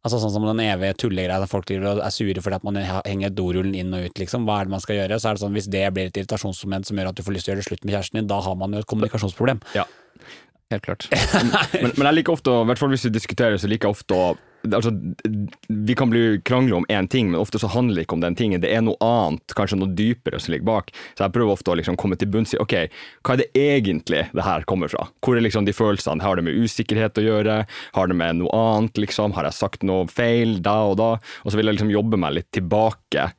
[0.00, 3.74] Altså sånn som den evige tullegreia der folk er sure fordi at man henger dorullen
[3.76, 4.46] inn og ut, liksom.
[4.48, 5.18] Hva er det man skal gjøre?
[5.20, 7.44] Så er det sånn, hvis det blir et irritasjonsmoment som gjør at du får lyst
[7.44, 9.60] til å gjøre det slutt med kjæresten din, da har man jo et kommunikasjonsproblem.
[9.76, 9.84] Ja.
[10.70, 11.08] Helt klart.
[11.82, 14.14] Men, men jeg liker ofte, i hvert fall hvis vi diskuterer, så liker jeg ofte
[14.14, 14.26] å
[14.68, 14.92] altså,
[15.66, 18.36] Vi kan bli krangle om én ting, men ofte så handler det ikke om den
[18.38, 18.62] tingen.
[18.62, 20.92] Det er noe annet, kanskje noe dypere som ligger bak.
[21.18, 22.76] Så jeg prøver ofte å liksom komme til bunns i ok,
[23.26, 25.08] hva er det egentlig det her kommer fra?
[25.24, 26.22] Hvor er liksom de følelsene?
[26.22, 27.58] Har det med usikkerhet å gjøre?
[27.96, 29.34] Har det med noe annet, liksom?
[29.34, 31.12] Har jeg sagt noe feil da og da?
[31.44, 33.30] Og så vil jeg liksom jobbe meg litt tilbake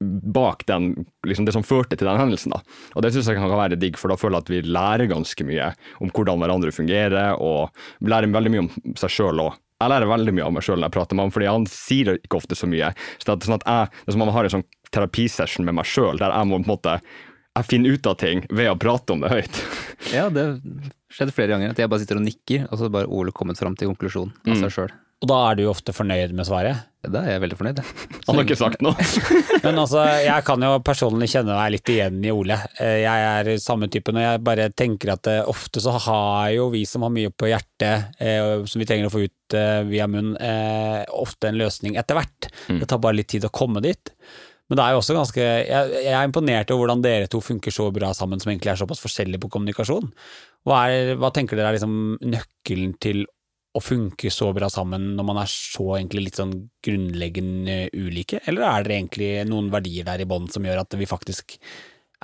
[0.00, 0.92] bak den,
[1.26, 2.52] liksom det som førte til den hendelsen.
[2.54, 2.60] da.
[2.94, 5.46] Og Det syns jeg kan være digg, for da føler jeg at vi lærer ganske
[5.46, 7.72] mye om hvordan hverandre fungerer, og
[8.06, 9.56] lærer veldig mye om seg sjøl òg.
[9.78, 12.16] Jeg lærer veldig mye av meg sjøl når jeg prater med ham, fordi han sier
[12.18, 12.90] ikke ofte så mye.
[13.18, 15.68] Så det er sånn at jeg, det er som om jeg har en sånn terapisession
[15.68, 17.00] med meg sjøl, der jeg må på en måte
[17.58, 19.60] jeg finner ut av ting ved å prate om det høyt.
[20.14, 20.44] Ja, det
[21.10, 21.72] skjedde flere ganger.
[21.74, 24.60] At jeg bare sitter og nikker, og så bare Ole kommet fram til konklusjonen av
[24.62, 24.92] seg sjøl.
[25.18, 26.84] Og da er du jo ofte fornøyd med svaret.
[27.02, 28.06] Da er jeg veldig fornøyd, jeg.
[28.28, 29.06] Han har ikke sagt noe.
[29.64, 32.58] Men altså, jeg kan jo personlig kjenne meg litt igjen i Ole.
[32.78, 36.68] Eh, Jeg er samme typen, og jeg bare tenker at eh, ofte så har jo
[36.74, 39.56] vi som har mye på hjertet, eh, som vi trenger å få ut
[39.88, 42.50] via munn, eh, ofte en løsning etter hvert.
[42.68, 44.12] Det tar bare litt tid å komme dit.
[44.68, 47.72] Men det er jo også ganske Jeg, jeg er imponert over hvordan dere to funker
[47.72, 50.10] så bra sammen, som egentlig er såpass forskjellige på kommunikasjon.
[50.68, 53.24] Hva, er, hva tenker dere er liksom nøkkelen til
[53.76, 58.64] å funke så bra sammen når man er så egentlig litt sånn grunnleggende ulike, eller
[58.64, 61.58] er det egentlig noen verdier der i bånn som gjør at vi faktisk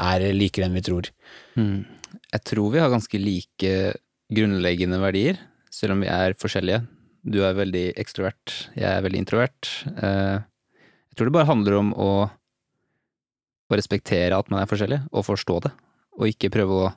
[0.01, 1.11] er likere enn vi tror?
[1.59, 3.75] Jeg tror vi har ganske like
[4.35, 5.39] grunnleggende verdier,
[5.71, 6.81] selv om vi er forskjellige.
[7.25, 9.71] Du er veldig ekstrovert, jeg er veldig introvert.
[9.97, 10.41] Eh,
[11.15, 12.09] Jeg tror det bare handler om å,
[13.71, 15.71] å respektere at man er forskjellig, og forstå det.
[16.19, 16.93] Og ikke prøve å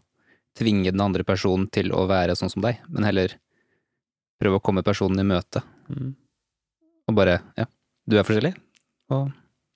[0.57, 3.35] tvinge den andre personen til å være sånn som deg, men heller
[4.41, 5.63] prøve å komme personen i møte.
[5.91, 6.13] Mm.
[7.07, 7.67] Og bare ja,
[8.07, 8.53] du er forskjellig,
[9.13, 9.31] og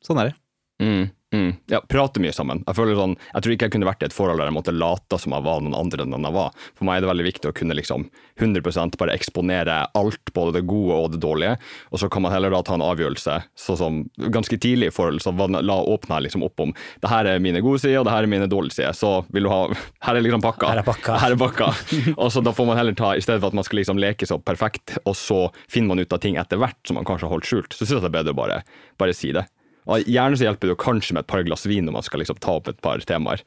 [0.05, 0.37] sånn er det.
[0.81, 1.51] Mm, mm.
[1.71, 2.63] Ja, prate mye sammen.
[2.67, 4.75] Jeg føler sånn, jeg tror ikke jeg kunne vært i et forhold der jeg måtte
[4.75, 6.55] late som jeg var noen andre enn jeg var.
[6.77, 8.07] For meg er det veldig viktig å kunne liksom
[8.41, 11.55] 100% bare eksponere alt, både det gode og det dårlige.
[11.91, 14.01] Og så kan man heller da ta en avgjørelse sånn som
[14.33, 17.61] ganske tidlig i forhold, så la åpne jeg liksom opp om det her er mine
[17.63, 18.97] gode sider, og det her er mine dårlige sider.
[18.97, 19.61] Så vil du ha
[20.05, 20.71] Her er liksom pakka.
[20.71, 21.15] Her er pakka.
[21.21, 21.69] Her er pakka.
[22.21, 24.27] og så da får man heller ta, i stedet for at man skal liksom leke
[24.27, 27.35] så perfekt, og så finner man ut av ting etter hvert som man kanskje har
[27.35, 28.61] holdt skjult, så syns jeg det er bedre å bare,
[28.99, 29.45] bare si det.
[29.89, 32.21] Og gjerne så hjelper det jo kanskje med et par glass vin når man skal
[32.21, 33.41] liksom ta opp et par temaer.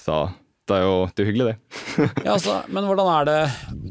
[0.00, 0.26] Så
[0.68, 1.56] det er jo det er hyggelig, det.
[2.26, 3.36] Ja, altså, men hvordan er det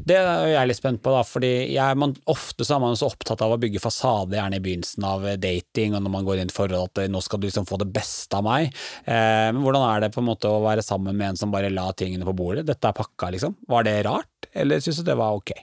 [0.06, 1.22] Det er jo jeg litt spent på, da.
[1.26, 4.62] fordi jeg, man, ofte så er man så opptatt av å bygge fasade, gjerne i
[4.62, 7.42] begynnelsen av dating, og når man går inn i et forhold at eh, nå skal
[7.42, 8.70] du liksom få det beste av meg.
[9.04, 11.72] Eh, men hvordan er det på en måte å være sammen med en som bare
[11.72, 12.66] la tingene på bordet?
[12.68, 13.58] Dette er pakka, liksom.
[13.68, 15.56] Var det rart, eller syns du det var ok?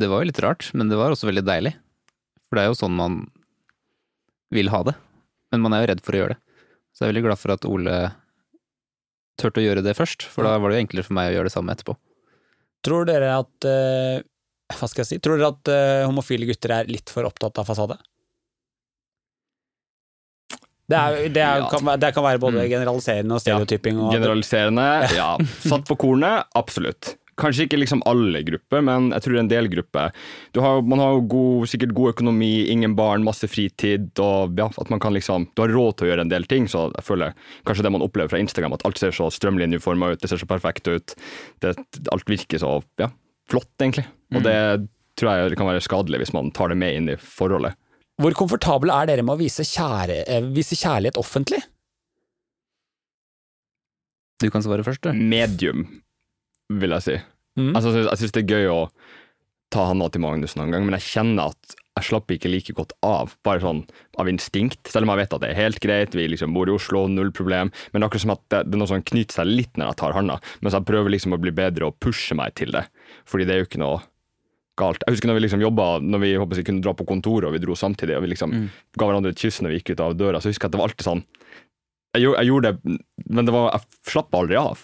[0.00, 1.74] Det var jo litt rart, men det var også veldig deilig.
[2.48, 3.22] For det er jo sånn man
[4.54, 4.96] vil ha det.
[5.50, 6.40] Men man er jo redd for å gjøre det.
[6.94, 7.96] Så jeg er veldig glad for at Ole
[9.40, 11.48] turte å gjøre det først, for da var det jo enklere for meg å gjøre
[11.48, 11.94] det samme etterpå.
[12.84, 14.20] Tror dere at eh,
[14.76, 15.18] Hva skal jeg si?
[15.24, 17.96] Tror dere at eh, homofile gutter er litt for opptatt av fasade?
[20.90, 21.68] Det, er, det, er, Ja.
[21.70, 23.98] kan, det kan være både generaliserende og stereotyping.
[24.02, 24.86] Og, Generaliserende,
[25.20, 25.28] ja.
[25.62, 27.14] Satt på kornet, absolutt.
[27.40, 30.12] Kanskje ikke liksom alle grupper, men jeg tror en del grupper.
[30.60, 34.92] Har, man har jo god, sikkert god økonomi, ingen barn, masse fritid, og ja, at
[34.92, 37.34] man kan liksom Du har råd til å gjøre en del ting, så jeg føler
[37.68, 40.48] kanskje det man opplever fra Instagram, at alt ser så strømlinjeforma ut, det ser så
[40.50, 41.16] perfekt ut.
[41.64, 41.74] Det,
[42.12, 43.10] alt virker så ja,
[43.50, 44.06] flott, egentlig.
[44.36, 44.56] Og det
[45.18, 47.76] tror jeg kan være skadelig hvis man tar det med inn i forholdet.
[48.20, 51.62] Hvor komfortable er dere med å vise, kjære, eh, vise kjærlighet offentlig?
[54.40, 55.12] Du kan svare først, du.
[55.12, 55.86] Medium,
[56.70, 57.16] vil jeg si.
[57.58, 57.72] Mm.
[57.74, 58.80] Altså, jeg syns det er gøy å
[59.74, 62.92] ta handa til Magnus noen gang, men jeg kjenner at jeg slapper ikke like godt
[63.04, 63.80] av, bare sånn
[64.22, 64.78] av instinkt.
[64.88, 67.32] Selv om jeg vet at det er helt greit, vi liksom bor i Oslo, null
[67.34, 67.72] problem.
[67.90, 69.90] Men det er akkurat som at det, det er noe som knyter seg litt når
[69.90, 72.86] jeg tar handa, mens jeg prøver liksom å bli bedre og pushe meg til det.
[73.28, 73.98] Fordi det er jo ikke noe
[74.80, 75.02] galt.
[75.04, 77.52] Jeg husker når vi liksom jobba, når vi håper jeg, kunne dra på kontoret og
[77.58, 78.54] vi dro samtidig, og vi liksom
[78.96, 80.78] ga hverandre et kyss når vi gikk ut av døra, så jeg husker jeg at
[80.78, 81.24] det var alltid sånn
[82.16, 84.80] Jeg, gjorde- jeg gjorde det, men det var, jeg slapp aldri av.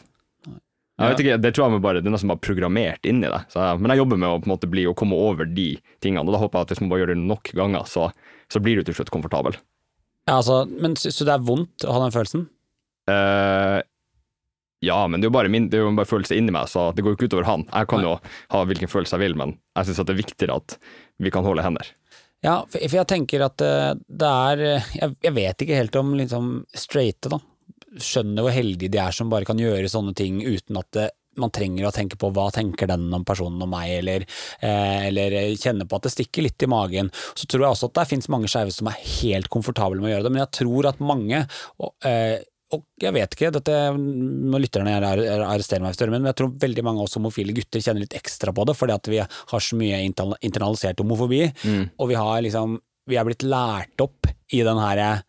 [0.97, 3.43] Jeg vet ikke, Det tror jeg bare, det er som er programmert inn i det.
[3.53, 6.25] Så, men jeg jobber med å på en måte bli, å komme over de tingene.
[6.25, 8.07] og Da håper jeg at hvis man bare gjør det nok ganger, så,
[8.53, 9.59] så blir du til slutt komfortabel.
[10.27, 12.49] Ja, altså, men syns du det er vondt å ha den følelsen?
[13.07, 13.85] Uh,
[14.85, 16.89] ja, men det er jo bare, min, det er jo bare følelse inni meg, så
[16.97, 17.67] det går jo ikke utover han.
[17.71, 18.17] Jeg kan jo
[18.53, 20.77] ha hvilken følelse jeg vil, men jeg syns det er viktigere at
[21.23, 21.93] vi kan holde hender.
[22.45, 25.97] Ja, for for jeg tenker at eh, det er eh, Jeg, jeg vet ikke helt
[25.99, 27.41] om liksom straighte, da,
[28.03, 31.53] skjønner hvor heldige de er som bare kan gjøre sånne ting uten at det, man
[31.53, 34.25] trenger å tenke på hva tenker den om personen om meg, eller,
[34.65, 37.11] eh, eller kjenne på at det stikker litt i magen.
[37.37, 40.15] Så tror jeg også at det finnes mange skeive som er helt komfortable med å
[40.15, 41.43] gjøre det, men jeg tror at mange
[41.77, 42.39] og, eh,
[42.75, 46.57] og jeg vet ikke, dette må lytterne gjerne ar- arrestere meg hvis men jeg tror
[46.65, 49.61] veldig mange av oss homofile gutter kjenner litt ekstra på det, fordi at vi har
[49.63, 50.01] så mye
[50.43, 51.45] internalisert homofobi,
[51.99, 55.23] og vi har liksom Vi er blitt lært opp i den herre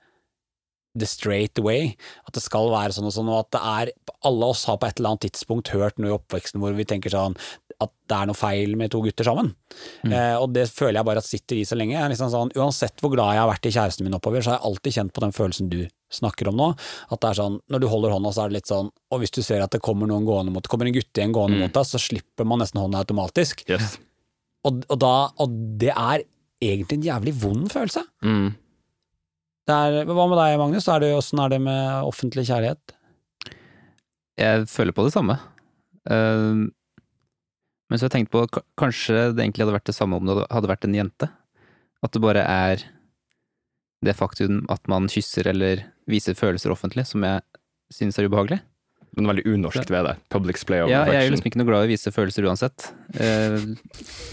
[0.99, 1.93] the straight way,
[2.27, 3.93] at det skal være sånn og sånn, og at det er
[4.27, 7.13] Alle oss har på et eller annet tidspunkt hørt noe i oppveksten hvor vi tenker
[7.13, 7.37] sånn
[7.77, 9.51] at det er noe feil med to gutter sammen.
[10.07, 11.99] Eh, og det føler jeg bare at sitter i så lenge.
[12.09, 14.65] Liksom sånn, uansett hvor glad jeg har vært i kjæresten min oppover, så har jeg
[14.71, 15.79] alltid kjent på den følelsen du
[16.17, 16.71] snakker om nå.
[17.11, 19.35] At det er sånn, når du holder hånda, så er det litt sånn Og hvis
[19.35, 22.01] du ser at det kommer noen gående mot, kommer en guttegjeng gående mot deg, så
[22.01, 23.61] slipper man nesten hånda automatisk.
[23.69, 23.99] Yes.
[24.65, 26.25] Og, og, da, og det er
[26.63, 28.01] egentlig en jævlig vond følelse.
[28.25, 28.55] Mm.
[29.67, 30.87] Er, hva med deg, Magnus?
[30.87, 32.93] Er det, hvordan er det med offentlig kjærlighet?
[34.39, 35.35] Jeg føler på det samme.
[36.07, 36.69] Uh,
[37.87, 40.29] men så har jeg tenkt på at kanskje det egentlig hadde vært det samme om
[40.29, 41.29] det hadde vært en jente.
[42.03, 42.85] At det bare er
[44.05, 47.43] det faktum at man kysser eller viser følelser offentlig som jeg
[47.93, 48.59] synes er ubehagelig.
[49.17, 50.15] Men veldig unorsk ved det.
[50.33, 52.87] Public play of Ja, jeg er liksom ikke noe glad i å vise følelser uansett.
[53.17, 53.57] Eh,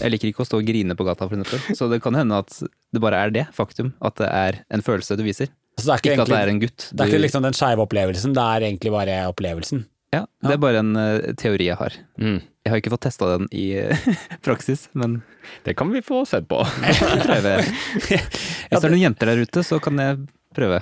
[0.03, 1.75] Jeg liker ikke å stå og grine på gata, for eksempel.
[1.79, 5.17] Så det kan hende at det bare er det faktum, at det er en følelse
[5.17, 5.49] du viser.
[5.75, 6.87] Altså, det er ikke, egentlig, at det er en gutt.
[6.93, 9.83] det er ikke liksom den skeive opplevelsen, det er egentlig bare opplevelsen.
[10.13, 11.97] Ja, det er bare en uh, teori jeg har.
[12.21, 12.37] Mm.
[12.65, 14.05] Jeg har ikke fått testa den i uh,
[14.45, 15.17] praksis, men
[15.65, 16.61] Det kan vi få sett på.
[16.85, 17.65] jeg.
[18.05, 18.07] Hvis
[18.69, 20.21] det er noen jenter der ute, så kan jeg
[20.57, 20.81] prøve.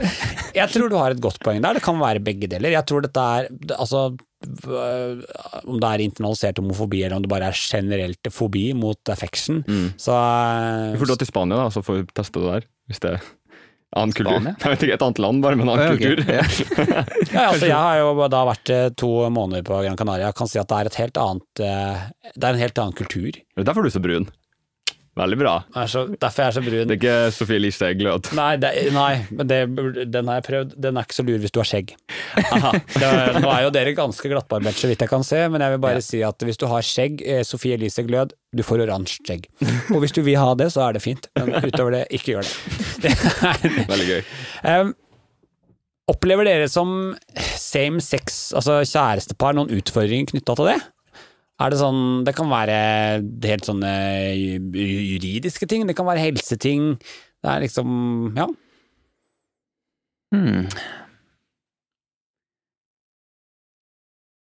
[0.60, 2.72] Jeg tror du har et godt poeng der, det kan være begge deler.
[2.74, 5.20] Jeg tror dette er, altså øh,
[5.64, 9.92] om det er internalisert homofobi eller om det bare er generelt fobi mot affection, Mm.
[10.00, 10.14] så
[10.94, 12.66] Vi får dra til Spania, da, så får vi teste det der.
[12.90, 13.20] Hvis det er
[14.00, 14.38] annen kultur.
[14.40, 14.74] Spania?
[14.74, 16.16] Ikke, et annet land, bare, med en annen okay.
[16.16, 16.24] kultur.
[16.34, 17.04] Ja.
[17.34, 20.50] Ja, altså jeg har jo da vært eh, to måneder på Gran Canaria, jeg kan
[20.50, 22.00] si at det er et helt annet eh,
[22.34, 23.30] Det er en helt annen kultur.
[23.30, 24.26] Det er derfor du er så brun.
[25.20, 25.54] Veldig bra.
[25.76, 26.88] Er så, derfor jeg er så brun.
[26.88, 28.30] Det er ikke Sofie Elise Glød.
[28.38, 29.58] Nei, det, nei men det,
[30.08, 30.72] den har jeg prøvd.
[30.80, 31.92] Den er ikke så lur hvis du har skjegg.
[33.00, 33.08] Det,
[33.42, 36.02] nå er jo dere ganske glattbarbert, så vidt jeg kan se, men jeg vil bare
[36.04, 39.46] si at hvis du har skjegg, eh, Sofie Elise Glød, du får oransje skjegg.
[39.94, 42.48] Og hvis du vil ha det, så er det fint, men utover det, ikke gjør
[42.48, 42.54] det.
[43.04, 43.14] det
[43.90, 44.20] Veldig gøy.
[44.64, 44.94] Um,
[46.10, 46.94] opplever dere som
[47.58, 50.80] same sex, altså kjærestepar, noen utfordringer knytta til det?
[51.60, 52.76] Er det sånn Det kan være
[53.44, 53.90] helt sånne
[54.72, 56.94] juridiske ting, det kan være helseting.
[57.40, 58.48] Det er liksom Ja.
[60.30, 60.68] Hmm.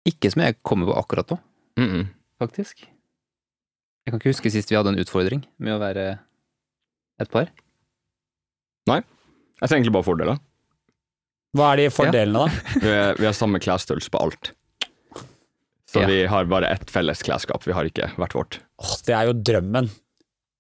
[0.08, 1.40] Ikke som jeg kommer på akkurat nå,
[1.78, 2.08] Mm -mm.
[2.40, 2.88] faktisk.
[4.06, 6.20] Jeg kan ikke huske sist vi hadde en utfordring med å være
[7.20, 7.52] et par.
[8.88, 9.02] Nei.
[9.62, 10.40] Jeg tenker egentlig bare fordeler.
[11.54, 12.48] Hva er de fordelene, da?
[12.82, 14.54] Vi, er, vi har samme klesstørrelse på alt.
[15.98, 16.08] Så Ja.
[16.14, 18.60] vi har bare ett felles klesskap, vi har ikke hvert vårt.
[18.84, 19.90] Åh, det er jo drømmen.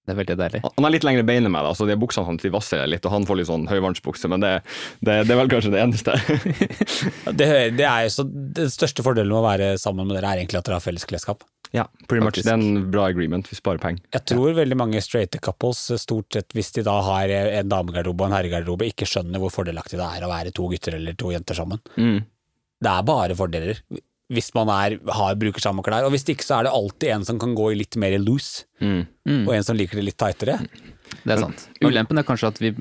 [0.08, 0.60] Det er veldig deilig.
[0.64, 3.04] Han har litt lengre bein enn meg, da, så de buksene hans de vasser litt,
[3.06, 4.52] og han får litt sånn høyvannsbukse, men det,
[5.04, 6.16] det, det er vel kanskje det eneste.
[7.38, 10.40] Det, det er jo så Den største fordelen med å være sammen med dere er
[10.42, 11.44] egentlig at dere har felles klesskap.
[11.76, 12.38] ja, pretty much.
[12.40, 12.48] Faktisk.
[12.48, 14.00] Det er en bra agreement, vi sparer penger.
[14.16, 18.32] Jeg tror veldig mange straighte couples, stort sett hvis de da har en damegarderobe og
[18.32, 21.60] en herregarderobe, ikke skjønner hvor fordelaktig det er å være to gutter eller to jenter
[21.60, 21.84] sammen.
[22.00, 22.22] Mm.
[22.80, 23.84] Det er bare fordeler
[24.34, 26.04] hvis man er, har, bruker samme klær.
[26.08, 28.66] Og hvis ikke, så er det alltid en som kan gå i litt mer loose,
[28.82, 29.08] Mm.
[29.26, 30.60] Mm, og en som liker det litt tightere.
[31.24, 31.64] det er sant.
[31.82, 32.74] Ulempen er kanskje at vi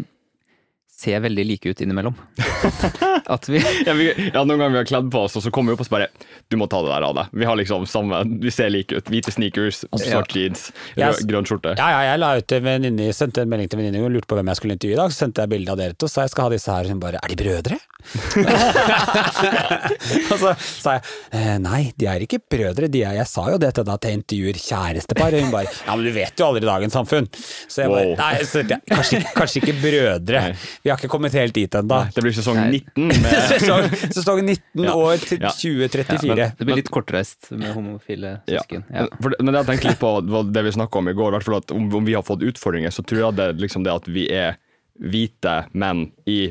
[0.97, 2.15] ser veldig like ut innimellom.
[3.27, 5.73] At vi Ja, vi, ja, noen ganger vi har kledd på oss, og så kommer
[5.73, 6.07] vi opp og så bare
[6.49, 7.33] Du må ta det der av deg.
[7.35, 9.11] Vi har liksom samme Vi ser like ut.
[9.11, 11.75] Hvite sneakers, svart jeans, Jeg- rød, grønn skjorte.
[11.77, 14.39] Ja, ja, jeg la ut en venninne, sendte en melding til venninne og lurte på
[14.39, 15.11] hvem jeg skulle intervjue i dag.
[15.11, 16.85] Så sendte jeg bilde av dere to, sa jeg skal ha disse her.
[16.87, 17.81] Og hun bare Er de brødre?
[20.31, 21.03] og så sa jeg
[21.37, 24.07] «Eh, nei, de er ikke brødre, de er Jeg sa jo det til deg at
[24.09, 25.37] jeg intervjuer kjærestepar.
[25.37, 27.29] Og hun bare Ja, men du vet jo aldri dagens samfunn.
[27.33, 28.13] Så jeg bare Wow.
[28.21, 30.43] Nei, så, ja, kanskje, kanskje ikke brødre.
[30.47, 30.53] Nei.
[30.85, 31.99] Vi har ikke kommet helt dit ennå.
[32.15, 34.95] Det blir sesong 19 med Sesong, sesong 19 Ja.
[34.95, 35.51] år til Ja.
[35.57, 36.51] 2034.
[36.61, 38.61] Det blir litt kortreist med homofile Ja.
[38.63, 38.85] søsken.
[38.93, 39.07] Ja.
[39.21, 40.13] For, det- men jeg tenkte litt på
[40.53, 41.41] det vi snakka om i går,
[41.73, 44.57] om, om vi har fått utfordringer, så tror jeg det liksom det at vi er
[44.99, 46.51] hvite menn i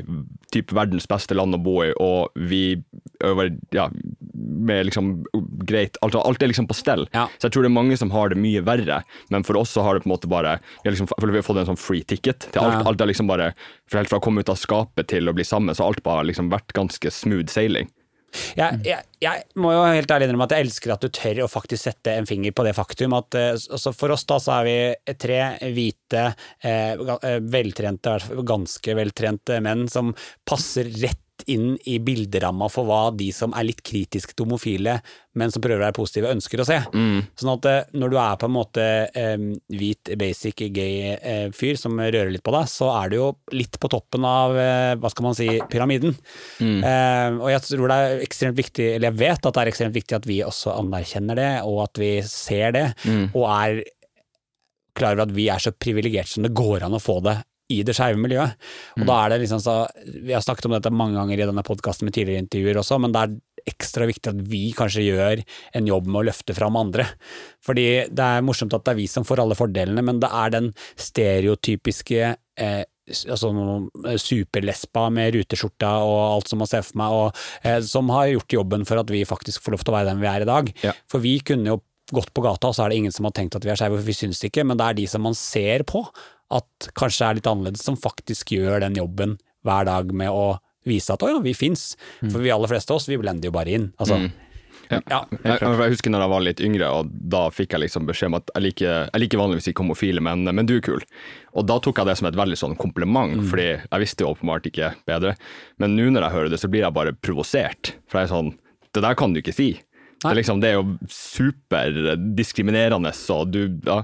[0.52, 2.78] typ verdens beste land å bo i, og vi
[3.24, 3.88] øver ja,
[4.36, 5.24] med liksom
[5.66, 7.06] greit altså Alt er liksom på stell.
[7.16, 7.26] Ja.
[7.38, 9.00] Så jeg tror det er mange som har det mye verre,
[9.32, 11.46] men for oss så har det på en måte bare Vi har, liksom, vi har
[11.46, 12.78] fått en sånn free ticket til alt.
[12.78, 12.86] Ja.
[12.90, 13.52] Alt er liksom bare
[13.88, 16.26] for Helt fra å komme ut av skapet til å bli sammen, så alt bare
[16.28, 17.88] liksom vært ganske smooth sailing.
[18.58, 21.50] Jeg, jeg, jeg må jo helt ærlig innrømme at jeg elsker at du tør å
[21.50, 24.66] faktisk sette en finger på det faktum at eh, altså for oss da så er
[24.68, 25.40] vi tre
[25.76, 26.24] hvite,
[26.62, 30.14] eh, eh, veltrente, ganske veltrente menn som
[30.48, 31.22] passer rett
[31.52, 34.94] inn i bilderamma for hva de som er litt kritiske til homofile,
[35.36, 36.78] men som prøver å være positive, ønsker å se.
[37.36, 39.34] Sånn at eh, når du er på en måte eh,
[39.76, 43.76] hvit, basic, gay eh, fyr som rører litt på deg, så er du jo litt
[43.82, 46.16] på toppen av, eh, hva skal man si, pyramiden.
[46.80, 49.98] Eh, og jeg tror det er ekstremt viktig, eller jeg vet at det er ekstremt
[49.98, 52.86] viktig at vi også anerkjenner det, og at vi ser det,
[53.36, 53.82] og er
[54.96, 57.36] klar over at vi er så privilegerte som det går an å få det
[57.72, 58.54] i det skeive miljøet.
[59.00, 59.76] Og da er det liksom så
[60.06, 63.14] Vi har snakket om dette mange ganger i denne podkasten med tidligere intervjuer også, men
[63.14, 65.42] det er ekstra viktig at vi kanskje gjør
[65.74, 67.08] en jobb med å løfte fram andre.
[67.66, 70.52] Fordi det er morsomt at det er vi som får alle fordelene, men det er
[70.54, 73.50] den stereotypiske eh, altså
[74.18, 78.56] superlespa med ruteskjorta og alt som man ser for meg, og, eh, som har gjort
[78.58, 80.72] jobben for at vi faktisk får lov til å være den vi er i dag.
[80.86, 80.94] Ja.
[81.10, 81.82] For vi kunne jo
[82.14, 83.98] gått på gata, og så er det ingen som har tenkt at vi er skeive,
[83.98, 86.04] for vi syns ikke, men det er de som man ser på
[86.54, 91.10] at kanskje er litt annerledes, som faktisk gjør den jobben hver dag med å vise
[91.12, 91.96] at å ja, vi fins.
[92.22, 93.92] For vi aller fleste av oss, vi blender jo bare inn.
[93.98, 94.32] Altså, Mm.
[94.90, 95.00] Ja.
[95.10, 95.20] ja.
[95.42, 98.36] Jeg, jeg husker når jeg var litt yngre, og da fikk jeg liksom beskjed om
[98.38, 101.02] at jeg liker, jeg liker vanligvis ikke homofile, men, men du er kul.
[101.58, 104.68] Og da tok jeg det som et veldig sånn kompliment, fordi jeg visste jo åpenbart
[104.70, 105.34] ikke bedre.
[105.82, 107.96] Men nå når jeg hører det, så blir jeg bare provosert.
[108.06, 108.52] For jeg er sånn
[108.94, 109.72] Det der kan du ikke si.
[110.16, 113.98] Det er, liksom, det er jo superdiskriminerende, og du ja,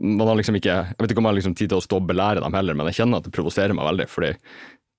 [0.00, 1.98] Man har liksom ikke Jeg vet ikke om jeg har liksom tid til å stå
[2.00, 4.30] og belære dem heller, men jeg kjenner at det provoserer meg veldig, fordi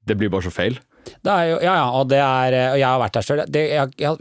[0.08, 0.80] det blir bare så feil.
[1.26, 3.42] Jo, ja, ja, og det er, og jeg har vært der sjøl.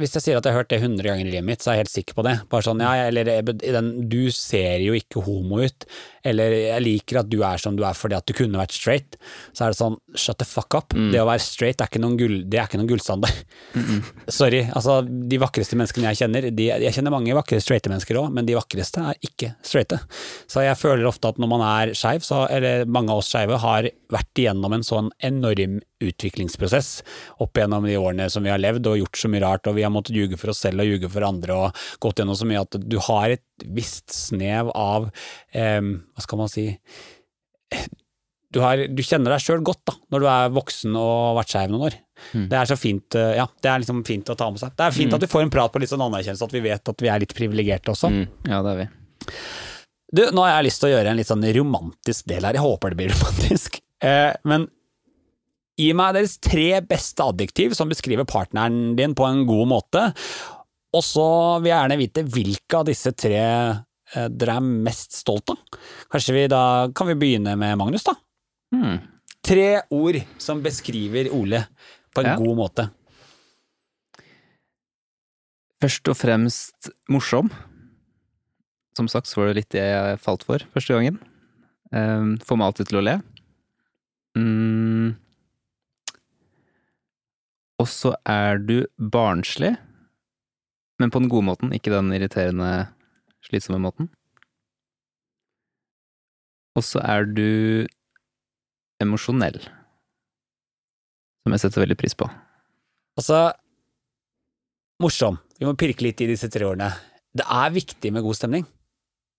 [0.01, 1.79] Hvis jeg sier at jeg har hørt det 100 ganger i livet mitt, så er
[1.79, 2.35] jeg helt sikker på det.
[2.53, 5.87] Bare sånn, ja, eller den, du ser jo ikke homo ut,
[6.29, 9.17] eller jeg liker at du er som du er fordi at du kunne vært straight.
[9.57, 10.93] Så er det sånn, shut the fuck up.
[11.13, 13.43] Det å være straight er ikke noen, gull, det er ikke noen gullstandard.
[14.41, 14.65] Sorry.
[14.77, 18.49] Altså, de vakreste menneskene jeg kjenner, de, jeg kjenner mange vakre straighte mennesker òg, men
[18.49, 20.01] de vakreste er ikke straighte.
[20.51, 23.57] Så jeg føler ofte at når man er skeiv, så- eller mange av oss skeive,
[23.61, 26.91] har vært igjennom en sånn enorm utviklingsprosess
[27.45, 29.85] opp gjennom de årene som vi har levd og gjort så mye rart, og vi
[29.87, 32.65] har måttet ljuge for oss selv og ljuge for andre og gått gjennom så mye
[32.65, 35.11] at du har et visst snev av
[35.53, 36.71] eh, Hva skal man si
[38.51, 41.53] du, har, du kjenner deg sjøl godt da, når du er voksen og har vært
[41.55, 41.99] skeiv noen år.
[42.51, 44.75] Det er så fint eh, ja, det er liksom fint å ta med seg.
[44.77, 46.93] Det er fint at vi får en prat på litt sånn anerkjennelse, at vi vet
[46.93, 48.11] at vi er litt privilegerte også.
[48.51, 48.89] Ja, det er vi.
[50.11, 52.67] Du, nå har jeg lyst til å gjøre en litt sånn romantisk del her, jeg
[52.67, 53.81] håper det blir romantisk.
[54.03, 54.67] Eh, men
[55.81, 60.03] gi meg deres tre beste adjektiv som beskriver partneren din på en god måte,
[60.93, 61.25] og så
[61.63, 65.61] vil jeg gjerne vite hvilke av disse tre eh, dere er mest stolt av.
[66.13, 66.63] Kanskje vi da
[66.97, 68.17] kan vi begynne med Magnus, da?
[68.75, 68.99] Hmm.
[69.47, 71.65] Tre ord som beskriver Ole
[72.15, 72.37] på en Ja.
[72.37, 72.89] god måte.
[75.81, 77.49] Først og fremst morsom.
[78.99, 81.17] Som sagt så var det litt det jeg falt for første gangen.
[81.95, 83.15] Um, får meg alltid til å le.
[84.37, 84.90] Mm.
[87.81, 89.73] Og så er du barnslig,
[91.01, 92.91] men på den gode måten, ikke den irriterende,
[93.47, 94.11] slitsomme måten.
[96.77, 97.87] Og så er du
[99.01, 99.57] emosjonell,
[101.41, 102.29] som jeg setter veldig pris på.
[103.19, 103.49] Altså,
[105.01, 105.41] morsom.
[105.59, 106.93] Vi må pirke litt i disse tre årene.
[107.37, 108.69] Det er viktig med god stemning.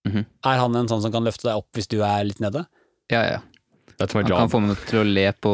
[0.09, 0.25] Mhm.
[0.49, 2.65] Er han en sånn som kan løfte deg opp hvis du er litt nede?
[3.13, 3.39] Ja, ja.
[4.01, 5.51] Han kan få meg til å le på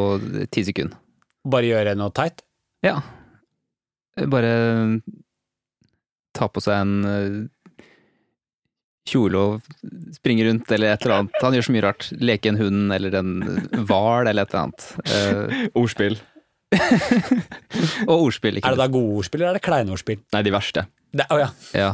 [0.55, 0.95] ti sekunder.
[1.47, 2.46] Bare gjøre noe teit?
[2.85, 2.99] Ja.
[4.29, 4.53] Bare
[6.37, 7.83] ta på seg en eh,
[9.07, 9.67] kjole og
[10.15, 11.37] springe rundt eller et eller annet.
[11.43, 12.09] Han gjør så mye rart.
[12.21, 13.35] Leke en hund eller en
[13.87, 14.89] hval eller et eller annet.
[15.07, 16.19] Eh, Ordspill.
[18.09, 20.19] og ordspill, ikke Er det da gode ordspill, eller er det kleine ordspill?
[20.35, 20.83] Nei, de verste.
[21.15, 21.47] Det, oh, ja.
[21.77, 21.93] Ja.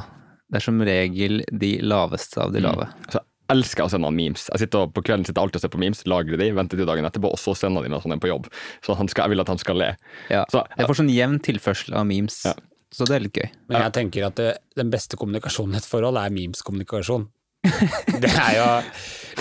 [0.49, 2.87] Det er som regel de laveste av de lave.
[2.89, 3.03] Mm.
[3.13, 3.21] jeg
[3.53, 4.47] elsker å sende han memes.
[4.51, 6.79] Jeg sitter og, På kvelden sitter jeg alltid og ser på memes, lagrer de, venter
[6.81, 8.49] til dagen etterpå, og så sender de meg sånn en på jobb.
[8.85, 9.89] Så han skal, jeg vil at han skal le.
[10.33, 10.43] Ja.
[10.51, 12.55] Så, Jeg får sånn jevn tilførsel av memes, Ja.
[12.93, 13.49] så det er litt gøy.
[13.69, 17.29] Men jeg tenker at det, den beste kommunikasjonen i et forhold er memes-kommunikasjon.
[18.23, 18.67] det er jo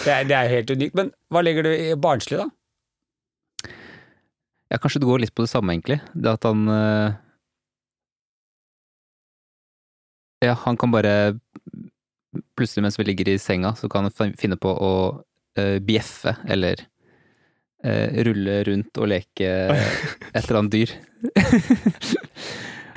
[0.05, 0.95] det er, det er helt unikt.
[0.95, 3.73] Men hva legger du i barnslig, da?
[4.73, 5.99] Ja, kanskje det går litt på det samme, egentlig.
[6.15, 7.19] Det at han eh,
[10.43, 11.13] Ja, han kan bare
[12.57, 16.81] Plutselig mens vi ligger i senga, så kan han finne på å uh, bjeffe eller
[17.85, 19.51] uh, rulle rundt og leke
[20.33, 20.95] et eller annet dyr.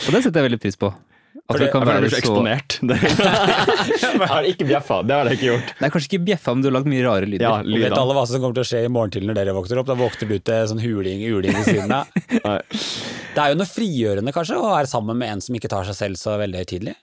[0.06, 0.94] og det setter jeg veldig pris på.
[1.46, 2.70] At Fordi, det det- kan jeg føler være meg så så eksponert.
[4.16, 5.74] Jeg har ikke bjeffa, det har jeg ikke gjort.
[5.84, 7.44] Nei, kanskje ikke bjeffa, men du har lagd mye rare lyder.
[7.46, 7.84] Ja, lyder.
[7.90, 9.90] vet alle hva som kommer til å skje i morgen til når dere våkner opp?
[9.92, 12.10] Da våkner du til sånn huling, uling ved siden av.
[13.36, 15.98] Det er jo noe frigjørende, kanskje, å være sammen med en som ikke tar seg
[16.00, 16.94] selv så veldig høytidelig.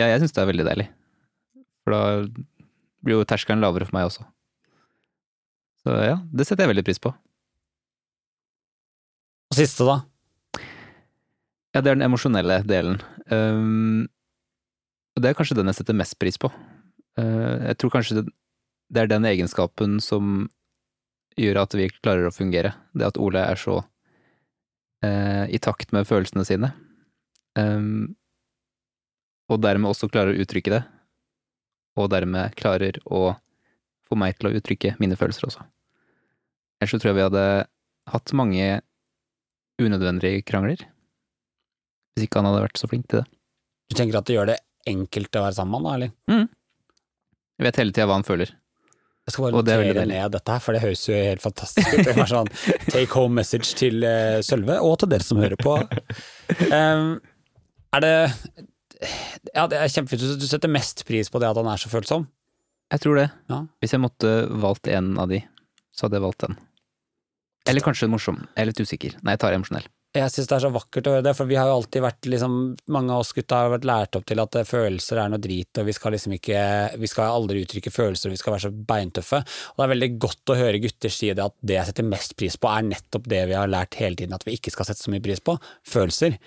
[0.00, 0.86] Ja, jeg syns det er veldig deilig.
[1.84, 2.02] For da
[3.04, 4.24] blir jo terskelen lavere for meg også.
[5.84, 7.12] Så ja, det setter jeg veldig pris på.
[9.52, 10.00] Og siste, da?
[11.74, 13.00] Ja, det er den emosjonelle delen.
[13.28, 14.06] Um,
[15.14, 16.48] og det er kanskje den jeg setter mest pris på.
[17.20, 18.24] Uh, jeg tror kanskje det,
[18.94, 20.46] det er den egenskapen som
[21.36, 22.72] gjør at vi klarer å fungere.
[22.96, 26.72] Det at Ole er så uh, i takt med følelsene sine.
[27.58, 28.14] Um,
[29.52, 30.82] og dermed også klarer å uttrykke det.
[32.00, 33.36] Og dermed klarer å
[34.04, 35.62] få meg til å uttrykke mine følelser også.
[36.80, 37.44] Ellers så tror jeg vi hadde
[38.12, 38.66] hatt mange
[39.80, 40.82] unødvendige krangler.
[42.14, 43.28] Hvis ikke han hadde vært så flink til det.
[43.90, 44.58] Du tenker at det gjør det
[44.90, 46.44] enkelt å være sammen med han, da, eller?
[47.54, 48.52] Jeg vet hele tida hva han føler.
[49.24, 51.94] Jeg skal bare notere det er ned dette her, for det høres jo helt fantastisk
[51.94, 52.02] ut.
[52.04, 52.50] Det var sånn
[52.92, 55.78] take home message til eh, Sølve, og til dere som hører på.
[56.74, 57.16] Um,
[57.96, 58.16] er det
[59.54, 60.20] Ja, det er kjempefint.
[60.22, 62.26] Du- Du setter mest pris på det at han er så følsom?
[62.92, 63.30] Jeg tror det.
[63.50, 63.64] Ja.
[63.82, 65.40] Hvis jeg måtte valgt en av de,
[65.94, 66.56] så hadde jeg valgt den.
[67.66, 68.46] Eller kanskje morsom.
[68.56, 69.14] Jeg er litt usikker.
[69.24, 69.86] Nei, jeg tar emosjonell.
[70.14, 72.22] Jeg syns det er så vakkert å høre det, for vi har jo alltid vært
[72.30, 75.40] liksom Mange av oss gutta har vært lært opp til at eh, følelser er noe
[75.42, 76.60] drit, og vi skal liksom ikke
[77.00, 79.40] Vi skal aldri uttrykke følelser, og vi skal være så beintøffe.
[79.42, 82.36] Og det er veldig godt å høre gutter si det at det jeg setter mest
[82.36, 85.02] pris på, er nettopp det vi har lært hele tiden at vi ikke skal sette
[85.02, 85.56] så mye pris på.
[85.82, 86.38] Følelser.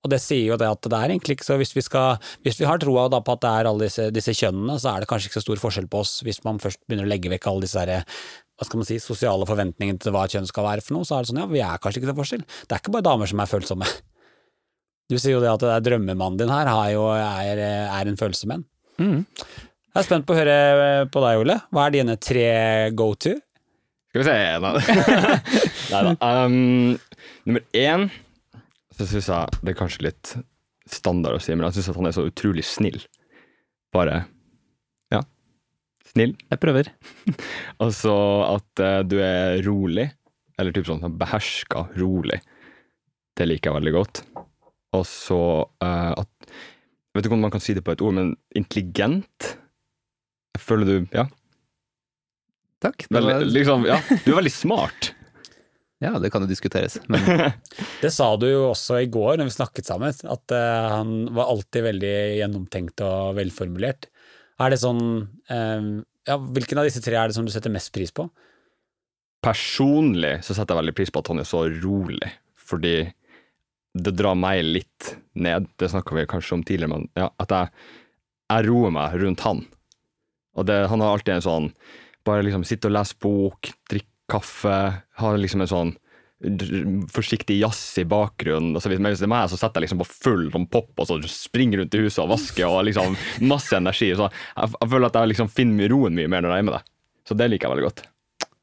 [0.00, 2.56] Og det sier jo det at det er egentlig ikke så Hvis vi, skal, hvis
[2.60, 5.10] vi har troa da på at det er alle disse, disse kjønnene, så er det
[5.10, 7.66] kanskje ikke så stor forskjell på oss hvis man først begynner å legge vekk alle
[7.66, 8.06] disse der,
[8.56, 11.18] hva skal man si, sosiale forventningene til hva et kjønn skal være for noe, så
[11.18, 12.46] er det sånn ja, vi er kanskje ikke så forskjell.
[12.64, 13.88] Det er ikke bare damer som er følsomme.
[15.10, 18.18] Du sier jo det at det er drømmemannen din her har jo, er, er en
[18.20, 18.64] følelsesmenn.
[19.00, 19.20] Mm.
[19.90, 20.56] Jeg er spent på å høre
[21.10, 21.56] på deg, Ole.
[21.74, 22.50] Hva er dine tre
[22.96, 23.34] go to?
[24.10, 24.36] Skal vi se
[25.90, 26.12] Nei da.
[26.30, 26.98] Um,
[27.48, 28.06] nummer én
[29.00, 30.34] så syns jeg det er kanskje litt
[30.90, 32.98] standard å si, men jeg syns han er så utrolig snill.
[33.94, 34.24] Bare
[35.14, 35.22] ja,
[36.12, 36.34] snill.
[36.50, 36.90] Jeg prøver.
[37.82, 38.16] Og så
[38.50, 40.10] at uh, du er rolig,
[40.60, 42.42] eller typ sånn beherska rolig.
[43.38, 44.22] Det liker jeg veldig godt.
[44.98, 46.50] Og så uh, at
[47.10, 49.54] Jeg vet ikke om man kan si det på et ord, men intelligent.
[50.54, 51.24] Jeg føler du Ja,
[52.80, 53.04] Takk.
[53.08, 55.10] Det veldig, liksom, ja du er veldig smart.
[56.00, 56.96] Ja, det kan jo diskuteres.
[57.12, 57.26] Men
[58.02, 61.52] Det sa du jo også i går når vi snakket sammen, at uh, han var
[61.52, 64.08] alltid veldig gjennomtenkt og velformulert.
[64.60, 65.02] Er det sånn
[65.52, 65.90] uh,
[66.28, 68.26] ja, Hvilken av disse tre er det som du setter mest pris på?
[69.44, 72.28] Personlig så setter jeg veldig pris på at han er så rolig,
[72.60, 72.94] fordi
[74.00, 75.68] det drar meg litt ned.
[75.80, 77.72] Det snakka vi kanskje om tidligere, men ja, at jeg,
[78.52, 79.64] jeg roer meg rundt han.
[80.56, 81.74] Og det, han har alltid en sånn
[82.26, 84.76] Bare liksom sitte og lese bok, drikke kaffe,
[85.20, 85.92] har liksom en sånn
[87.12, 88.72] forsiktig jazz i bakgrunnen.
[88.76, 91.08] Og så hvis det er meg, så setter jeg liksom på full sånn pop og
[91.10, 93.18] så springer rundt i huset og vasker og liksom
[93.52, 94.12] masse energi.
[94.16, 96.76] Så jeg, jeg føler at jeg liksom finner roen mye mer når jeg er med
[96.78, 96.88] deg.
[97.28, 98.02] Så det liker jeg veldig godt.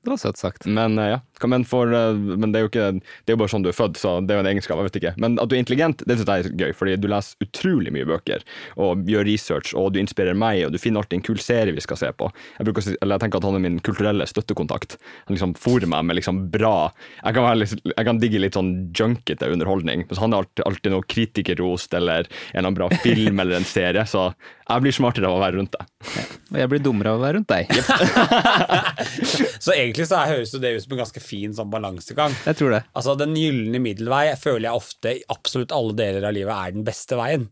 [0.07, 0.65] Det var søtt sagt.
[0.65, 3.65] Men eh, ja, men, for, eh, men det er ikke Det er jo bare sånn
[3.65, 4.79] du er født, så det er jo en egenskap.
[4.79, 5.13] jeg vet ikke.
[5.21, 8.07] Men at du er intelligent, det synes jeg er gøy, fordi du leser utrolig mye
[8.07, 8.45] bøker
[8.81, 11.83] og gjør research, og du inspirerer meg, og du finner alltid en kul serie vi
[11.83, 12.29] skal se på.
[12.57, 14.97] Jeg bruker eller jeg tenker at han er min kulturelle støttekontakt.
[15.27, 16.91] Han liksom fôrer meg med liksom bra
[17.23, 20.93] Jeg kan, være jeg kan digge litt sånn junkete underholdning, mens han er alltid, alltid
[20.93, 24.29] noe kritikerrost eller en eller annen bra film eller en serie, så
[24.68, 26.13] jeg blir smartere av å være rundt deg.
[26.51, 27.72] Og jeg blir dummere av å være rundt deg.
[29.63, 32.36] Så egentlig så er- høres det ut som en ganske fin sånn balansegang.
[32.45, 32.84] Jeg tror det.
[32.97, 36.88] Altså Den gylne middelvei føler jeg ofte i absolutt alle deler av livet er den
[36.88, 37.47] beste veien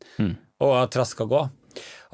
[0.64, 1.44] å traske og gå.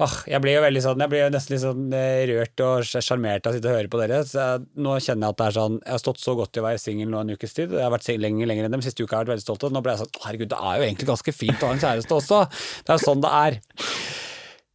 [0.02, 2.88] Åh, jeg blir jo veldig sånn, jeg blir jo nesten litt sånn eh, rørt og
[2.88, 4.22] sjarmert av å sitte og høre på dere.
[4.26, 6.62] Så jeg, nå kjenner jeg at det er sånn Jeg har stått så godt i
[6.62, 7.70] å være singel nå en ukes tid.
[7.76, 8.82] Jeg har vært lenger, lenger enn dem.
[8.82, 9.76] Siste uka har jeg vært veldig stolt av.
[9.76, 12.18] Nå ble jeg sånn herregud, det er jo egentlig ganske fint å ha en kjæreste
[12.18, 12.40] også.
[12.82, 13.60] Det er jo sånn det er.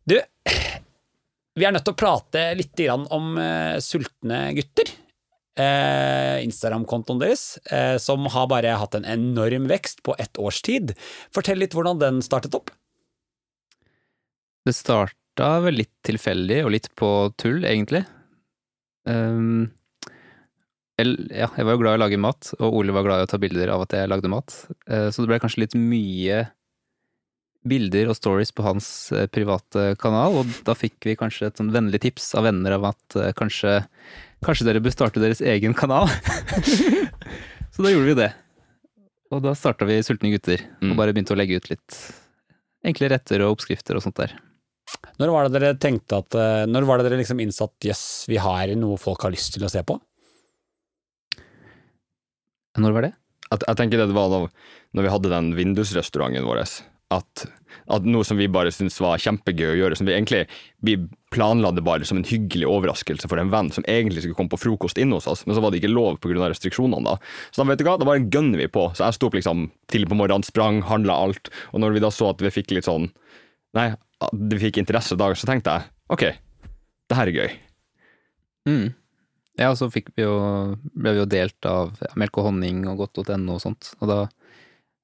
[0.08, 0.16] Du,
[1.58, 2.80] vi er nødt til å prate litt
[3.12, 4.93] om eh, sultne gutter.
[5.58, 10.93] Eh, Instagram-kontoen deres, eh, som har bare hatt en enorm vekst på ett års tid.
[11.34, 12.72] Fortell litt hvordan den startet opp.
[14.64, 17.10] Det starta vel litt tilfeldig og litt på
[17.41, 18.05] tull, egentlig.
[19.10, 19.74] Um,
[20.97, 23.32] ja, jeg var jo glad i å lage mat, og Ole var glad i å
[23.34, 24.55] ta bilder av at jeg lagde mat.
[24.88, 26.45] Så det ble kanskje litt mye
[27.70, 31.72] bilder og stories på hans eh, private kanal, og da fikk vi kanskje et sånn
[31.76, 33.78] vennlig tips av venner av at eh, kanskje,
[34.45, 36.09] kanskje dere bør starte deres egen kanal.
[37.74, 38.32] så da gjorde vi det.
[39.36, 40.91] Og da starta vi Sultne gutter, Mm.
[40.93, 41.95] og bare begynte å legge ut litt
[42.88, 44.36] enkle retter og oppskrifter og sånt der.
[45.20, 48.28] Når var det dere tenkte at eh, Når var det dere liksom innsatt jøss, yes,
[48.32, 49.97] vi har noe folk har lyst til å se på?
[52.78, 53.13] Når var det?
[53.49, 54.39] Jeg, jeg tenker det var da
[54.95, 56.61] når vi hadde den vindusrestauranten vår,
[57.14, 57.43] at,
[57.93, 60.41] at noe som vi bare syntes var kjempegøy å gjøre, som vi egentlig
[60.84, 60.97] vi
[61.32, 64.60] planla det bare som en hyggelig overraskelse for en venn som egentlig skulle komme på
[64.60, 66.49] frokost inne hos oss, men så var det ikke lov pga.
[66.51, 67.16] restriksjonene da.
[67.51, 68.89] Så da vet du hva, da bare gønner vi på.
[68.95, 72.12] Så jeg sto opp liksom tidlig på morgenen, sprang, handla alt, og når vi da
[72.12, 73.12] så at vi fikk litt sånn
[73.76, 73.91] Nei,
[74.32, 76.24] vi fikk interesse da, så tenkte jeg ok,
[77.12, 77.51] det her er gøy.
[78.66, 78.86] Mm.
[79.60, 80.32] Ja, og så vi jo,
[80.95, 84.20] ble vi jo delt av Melk og honning og godt.no og sånt, og da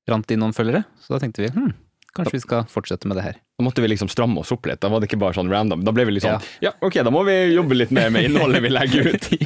[0.10, 1.72] rant det inn noen følgere, så da tenkte vi hm,
[2.14, 3.38] kanskje vi skal fortsette med det her.
[3.58, 4.80] Da måtte vi liksom stramme oss opp litt.
[4.82, 5.84] Da var det ikke bare sånn random.
[5.86, 8.64] Da ble vi litt sånn ja, ok, da må vi jobbe litt mer med innholdet
[8.66, 9.30] vi legger ut.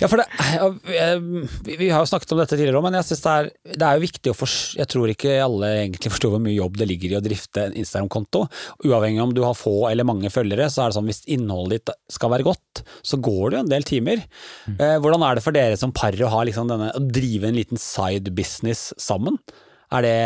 [0.00, 0.24] Ja, for det,
[0.90, 1.20] eh,
[1.64, 3.96] vi har jo snakket om dette tidligere òg, men jeg synes det er, det er
[3.96, 7.14] jo viktig å forstå Jeg tror ikke alle egentlig forstår hvor mye jobb det ligger
[7.14, 8.44] i å drifte en Instagram-konto.
[8.88, 11.94] Uavhengig om du har få eller mange følgere, så er det sånn hvis innholdet ditt
[12.16, 14.24] skal være godt, så går det jo en del timer.
[14.66, 14.80] Mm.
[15.04, 18.34] Hvordan er det for dere som par å, liksom denne, å drive en liten side
[18.36, 19.38] business sammen?
[19.94, 20.16] Er det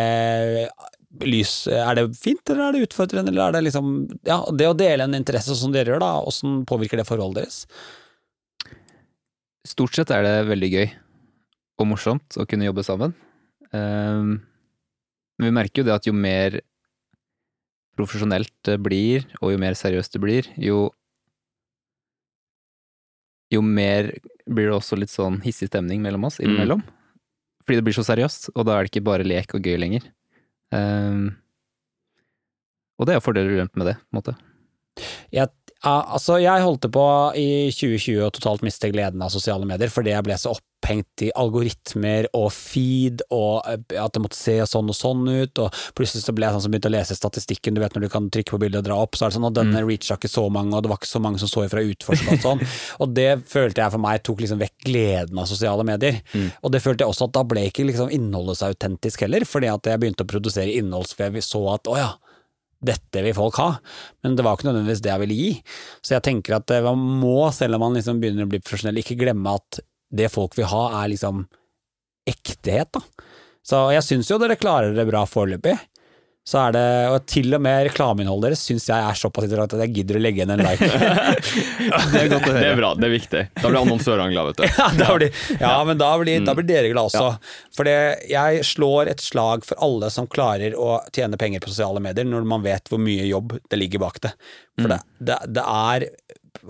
[1.24, 3.92] lys, er det fint, eller er det utfordrende, eller er det liksom
[4.28, 7.62] Ja, det å dele en interesse som dere gjør, da, åssen påvirker det forholdet deres?
[9.68, 10.86] Stort sett er det veldig gøy
[11.78, 13.14] og morsomt å kunne jobbe sammen.
[13.72, 14.40] Ehm,
[15.38, 16.60] Men vi merker jo det at jo mer
[17.98, 20.88] profesjonelt det blir, og jo mer seriøst det blir, jo
[23.54, 24.10] jo mer
[24.44, 26.82] blir det også litt sånn hissig stemning mellom oss innimellom.
[27.64, 30.04] Fordi det blir så seriøst, og da er det ikke bare lek og gøy lenger.
[30.74, 31.30] Ehm,
[32.98, 34.36] og det er fordeler og ulemper med det, på en måte.
[35.32, 35.52] Jeg,
[35.86, 37.06] altså jeg holdt på
[37.38, 41.30] i 2020 og totalt miste gleden av sosiale medier fordi jeg ble så opphengt i
[41.34, 46.24] algoritmer og feed og eh, at det måtte se sånn og sånn ut, og plutselig
[46.24, 48.54] så ble jeg sånn som begynte å lese statistikken, du vet når du kan trykke
[48.54, 50.76] på bildet og dra opp, så er det sånn at denne reacha ikke så mange,
[50.76, 52.62] og det var ikke så mange som så ifra utforsk og sånn,
[53.02, 56.22] og det følte jeg for meg tok liksom vekk gleden av sosiale medier,
[56.62, 59.70] og det følte jeg også at da ble ikke liksom innholdet så autentisk heller, fordi
[59.72, 62.08] at jeg begynte å produsere innhold for jeg så at å ja,
[62.84, 63.68] dette vil folk ha,
[64.22, 65.48] men det var ikke nødvendigvis det jeg ville gi.
[66.04, 69.00] Så jeg tenker at eh, man må, selv om man liksom begynner å bli profesjonell,
[69.02, 71.46] ikke glemme at det folk vil ha er liksom
[72.28, 73.28] ektehet, da.
[73.68, 75.76] Så jeg syns jo dere klarer dere bra foreløpig.
[76.48, 76.82] Så er det,
[77.12, 80.22] og til og med reklameinnholdet deres syns jeg er såpass interessant at jeg gidder å
[80.24, 80.86] legge inn en like.
[82.08, 83.42] Det er godt å Det er bra, det er viktig.
[83.58, 84.64] Da blir annonsørene glad, vet du.
[84.80, 87.26] ja, da blir, ja, men da blir, da blir dere glad også.
[87.76, 92.24] For jeg slår et slag for alle som klarer å tjene penger på sosiale medier,
[92.24, 94.32] når man vet hvor mye jobb det ligger bak det.
[94.80, 96.08] For det, det, det er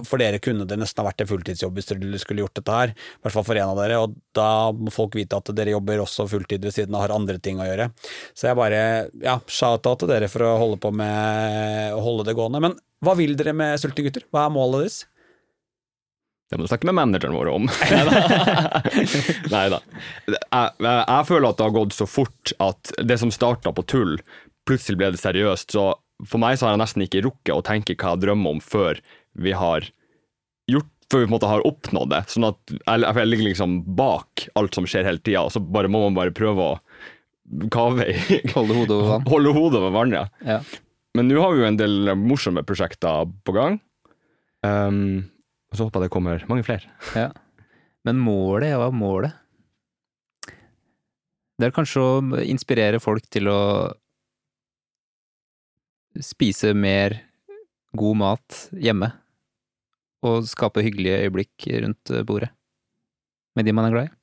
[0.06, 2.94] For dere kunne det nesten ha vært en fulltidsjobb hvis dere skulle gjort dette her,
[2.94, 6.04] i hvert fall for en av dere, og da må folk vite at dere jobber
[6.04, 7.90] også fulltid ved siden av, har andre ting å gjøre.
[8.36, 8.80] Så jeg bare,
[9.24, 12.62] ja, shout-out til dere for å holde på med å holde det gående.
[12.64, 14.26] Men hva vil dere med Sultne gutter?
[14.34, 14.98] Hva er målet deres?
[16.48, 17.66] Det må du snakke med manageren vår om.
[19.54, 19.82] Nei da.
[20.24, 24.14] Jeg, jeg føler at det har gått så fort at det som starta på tull,
[24.68, 25.76] plutselig ble det seriøst.
[25.76, 25.90] Så
[26.24, 29.02] for meg så har jeg nesten ikke rukket å tenke hva jeg drømmer om før
[29.38, 29.86] vi har
[30.70, 32.22] gjort før vi på en måte har oppnådd det.
[32.28, 36.02] Sånn at jeg, ligger liksom bak alt som skjer hele tida, og så bare må
[36.04, 36.76] man bare prøve å
[37.72, 39.26] kave i Holde hodet over vann.
[39.30, 40.26] Holde hodet over vann, ja.
[40.44, 40.60] Ja.
[41.16, 43.78] Men nå har vi jo en del morsomme prosjekter på gang.
[44.66, 45.30] Um,
[45.72, 46.92] og så håper jeg det kommer mange flere.
[47.16, 47.30] Ja.
[48.06, 49.44] Men målet, hva er målet?
[51.58, 53.60] Det er kanskje å inspirere folk til å
[56.22, 57.16] spise mer
[57.98, 59.10] god mat hjemme.
[60.26, 62.50] Og skape hyggelige øyeblikk rundt bordet.
[63.56, 64.14] Med de man er glad i.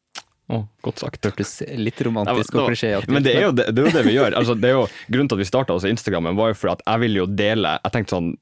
[0.45, 1.23] Å, godt sagt.
[1.25, 3.93] Hørtes litt romantisk Ja, men- og klisjéaktig Men det er, jo det, det er jo
[3.97, 4.35] det vi gjør.
[4.37, 6.83] Altså, det er jo, grunnen til at vi starta også Instagrammen, var jo for at
[6.85, 8.35] jeg ville jo dele Jeg tenkte sånn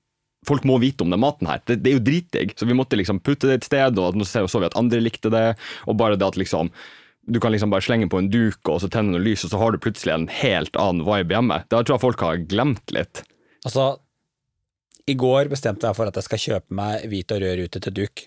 [0.44, 1.62] Folk må vite om den maten her.
[1.64, 2.50] Det, det er jo dritdigg.
[2.60, 5.32] Så vi måtte liksom putte det et sted, og nå så vi at andre likte
[5.32, 5.56] det.
[5.88, 6.68] Og bare det at liksom
[7.32, 9.60] du kan liksom bare slenge på en duk og så tenne noe lys, og så
[9.62, 11.62] har du plutselig en helt annen vibe hjemme.
[11.72, 13.24] Det tror jeg folk har glemt litt.
[13.64, 13.94] Altså,
[15.10, 17.96] i går bestemte jeg for at jeg skal kjøpe meg hvit og rød rute til
[17.98, 18.24] duk.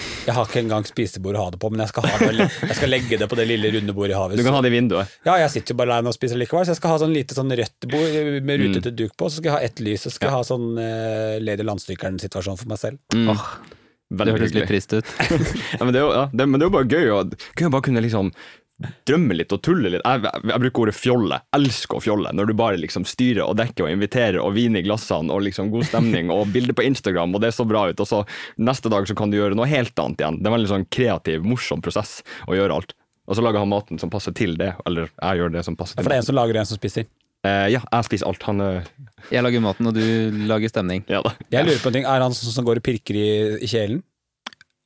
[0.00, 2.76] Jeg har ikke engang spisebord å ha det på, men jeg skal, ha det, jeg
[2.76, 4.40] skal legge det på det lille runde bordet i havet.
[4.40, 5.12] Du kan ha det i vinduet.
[5.26, 7.36] Ja, jeg sitter jo bare alene og spiser likevel, så jeg skal ha sånn lite
[7.36, 8.16] sånn rødt bord
[8.48, 10.46] med rute til duk på, så skal jeg ha ett lys, så skal jeg ha
[10.48, 13.00] sånn uh, Lady Landstrykeren-situasjon for meg selv.
[13.16, 13.32] Mm.
[13.32, 15.12] det Veldig hørtes litt trist ut.
[15.78, 17.68] Ja, men, det er jo, ja, det, men det er jo bare gøy å gøy
[17.68, 18.32] å bare kunne liksom
[19.08, 20.04] drømme litt og tulle litt.
[20.04, 21.40] Jeg, jeg, jeg bruker ordet fjolle.
[21.56, 22.32] Elsker å fjolle.
[22.36, 25.72] Når du bare liksom styrer og dekker og inviterer og vin i glassene og liksom
[25.74, 28.00] god stemning og bilder på Instagram, og det er så bra ut.
[28.00, 28.22] Og så
[28.60, 30.40] neste dag så kan du gjøre noe helt annet igjen.
[30.40, 32.96] Det er en veldig sånn kreativ, morsom prosess å gjøre alt.
[33.30, 35.94] Og så lager han maten som passer til det, eller jeg gjør det som passer
[35.94, 37.06] til For det er en som lager og en som spiser.
[37.46, 38.42] Uh, ja, jeg spiser alt.
[38.48, 38.88] Han uh...
[39.30, 41.04] Jeg lager maten, og du lager stemning.
[41.08, 41.32] Ja da.
[41.52, 43.28] Jeg lurer på en ting, er han sånn som går og pirker i,
[43.62, 44.02] i kjelen?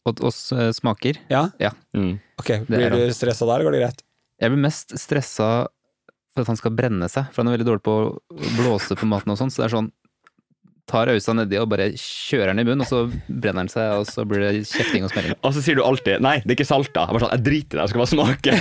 [0.04, 1.18] Og og eh, smaker.
[1.32, 1.46] Ja?
[1.62, 1.72] Ja.
[1.96, 2.18] Mm.
[2.40, 4.04] Ok, blir du stressa der, går det greit?
[4.42, 5.50] Jeg blir mest stressa
[6.34, 8.08] for at han skal brenne seg, for han er veldig dårlig på å
[8.58, 9.92] blåse på maten og sånn, så det er sånn
[10.84, 14.04] Tar øysa nedi og bare kjører den i munnen, og så brenner den seg, og
[14.04, 15.32] så blir det kjefting og smelling.
[15.40, 17.06] Og så sier du alltid 'nei, det er ikke salta'.
[17.06, 18.52] Jeg, bare sånn, jeg driter i det, jeg skal bare smake.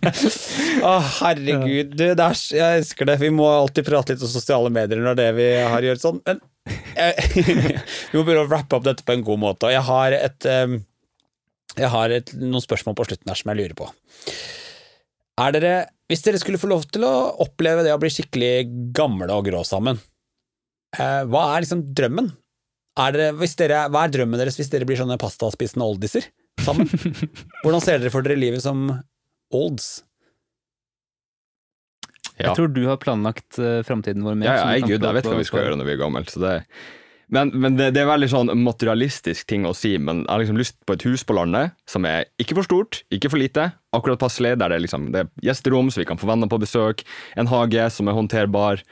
[0.90, 1.94] Å, herregud.
[1.96, 3.16] Du, det er, jeg elsker det.
[3.24, 6.04] Vi må alltid prate litt om sosiale medier når det er det vi har gjort
[6.04, 6.20] sånn.
[6.28, 6.44] Men
[6.92, 7.32] eh,
[8.12, 9.70] vi må begynne å wrappe opp dette på en god måte.
[9.70, 10.76] Og jeg har, et, eh,
[11.78, 13.88] jeg har et, noen spørsmål på slutten her som jeg lurer på.
[15.40, 15.74] Er dere
[16.10, 17.14] Hvis dere skulle få lov til å
[17.44, 18.66] oppleve det å bli skikkelig
[18.96, 20.00] gamle og grå sammen,
[20.98, 22.32] eh, hva er liksom drømmen?
[22.98, 26.26] Er dere, hvis dere, hva er drømmen deres hvis dere blir sånne pastaspisende oldiser
[26.64, 26.90] sammen?
[27.62, 28.88] Hvordan ser dere for dere livet som
[29.54, 30.00] olds?
[32.40, 32.50] Ja.
[32.50, 34.48] Jeg tror du har planlagt uh, framtiden vår mer.
[34.48, 36.22] Ja, ja, jeg, gud, jeg vet hva vi skal gjøre når vi er gamle.
[36.32, 36.54] Så det,
[37.34, 40.58] men men det, det er veldig sånn materialistisk ting å si, men jeg har liksom
[40.60, 44.20] lyst på et hus på landet som er ikke for stort, ikke for lite, akkurat
[44.22, 47.04] passelig, der det liksom, det er gjesterom, så vi kan få venner på besøk,
[47.38, 48.84] en hage som er håndterbar,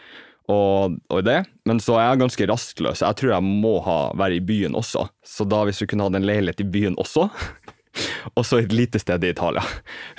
[0.49, 1.43] og, og det.
[1.69, 3.03] Men så er jeg ganske rastløs.
[3.05, 5.05] Jeg tror jeg må ha, være i byen også.
[5.21, 7.29] Så da hvis vi kunne hatt en leilighet i byen også
[8.37, 9.63] og så et lite sted i Italia.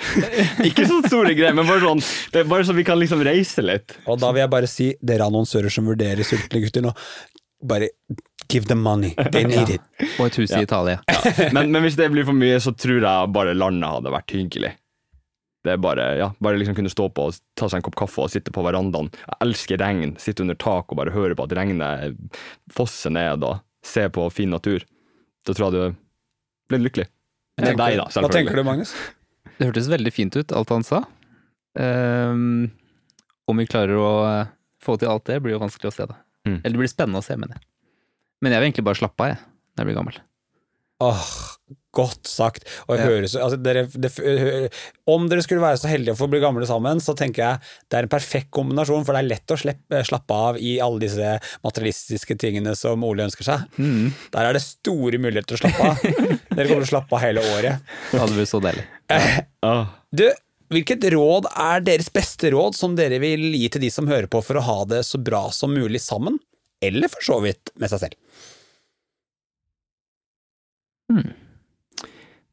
[0.68, 2.02] ikke så store greier, men bare sånn
[2.34, 3.96] det er bare så vi kan liksom reise litt.
[4.06, 6.94] Og da vil jeg bare si, dere annonsører som vurderer sultne gutter nå,
[7.62, 7.90] bare
[8.50, 9.82] give them money, they need it.
[10.18, 11.00] Og et hus i Italia.
[11.54, 14.72] Men, men hvis det blir for mye, så tror jeg bare landet hadde vært hyggelig.
[15.60, 18.24] Det er bare, ja, bare liksom kunne stå på og ta seg en kopp kaffe
[18.24, 19.10] og sitte på verandaen.
[19.12, 20.14] Jeg elsker regn.
[20.20, 22.16] Sitte under tak og bare høre på at regnet
[22.72, 24.86] fosser ned og se på fin natur.
[25.44, 26.00] Da tror jeg du
[26.72, 27.10] blir lykkelig.
[27.60, 28.94] Deg, da, Hva tenker du, Magnus?
[29.60, 31.02] Det hørtes veldig fint ut, alt han sa.
[31.76, 32.70] Um,
[33.50, 36.16] om vi klarer å eh, få til alt det, blir jo vanskelig å se, da.
[36.48, 36.58] Mm.
[36.64, 37.66] Eller det blir spennende å se, mener jeg.
[38.40, 39.40] Men jeg vil egentlig bare slappe av, jeg,
[39.76, 40.20] når jeg blir gammel.
[41.00, 41.28] Åh,
[41.96, 42.66] godt sagt.
[42.88, 43.06] Og Ja.
[43.08, 44.10] høres, altså dere, det,
[45.08, 47.96] om dere skulle være så heldige å få bli gamle sammen, så tenker jeg det
[47.98, 51.30] er en perfekt kombinasjon, for det er lett å slippe, slappe av i alle disse
[51.64, 53.64] materialistiske tingene som Ole ønsker seg.
[53.80, 56.04] Der er det store muligheter til å slappe av.
[56.56, 57.80] dere kommer til å slappe av hele året.
[58.12, 58.84] Det hadde blitt så deilig.
[59.60, 59.74] Ja.
[60.16, 60.24] Du,
[60.70, 64.42] hvilket råd er deres beste råd som dere vil gi til de som hører på
[64.44, 66.38] for å ha det så bra som mulig sammen,
[66.82, 68.18] eller for så vidt med seg selv?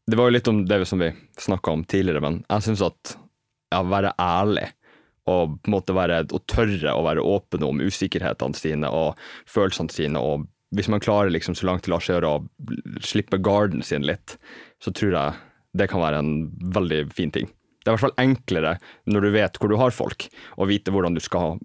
[0.08, 3.18] Det var jo litt om det som vi snakka om tidligere, men jeg syns at
[3.74, 4.70] ja, være ærlig
[5.28, 9.20] og på en måte være, og tørre å være åpen om usikkerhetene sine og
[9.52, 13.40] følelsene sine, og hvis man klarer liksom så langt det lar seg gjøre å slippe
[13.44, 14.38] garden sin litt,
[14.84, 15.36] så tror jeg
[15.78, 16.32] det kan være en
[16.76, 17.52] veldig fin ting.
[17.88, 18.74] Det er i hvert fall enklere
[19.08, 20.26] når du vet hvor du har folk,
[20.60, 21.56] og vite hvordan du skal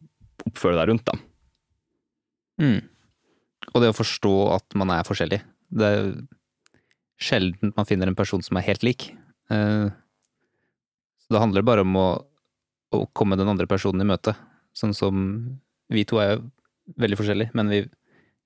[0.46, 1.18] oppføre deg rundt dem.
[2.62, 2.78] Mm.
[3.72, 5.40] Og det å forstå at man er forskjellig.
[5.72, 6.06] Det er
[7.22, 9.08] sjelden man finner en person som er helt lik.
[9.50, 9.90] Eh,
[11.22, 12.08] Så det handler bare om å,
[12.92, 14.34] å komme den andre personen i møte.
[14.76, 15.18] Sånn som
[15.92, 16.42] vi to er jo
[17.02, 17.82] veldig forskjellige, men vi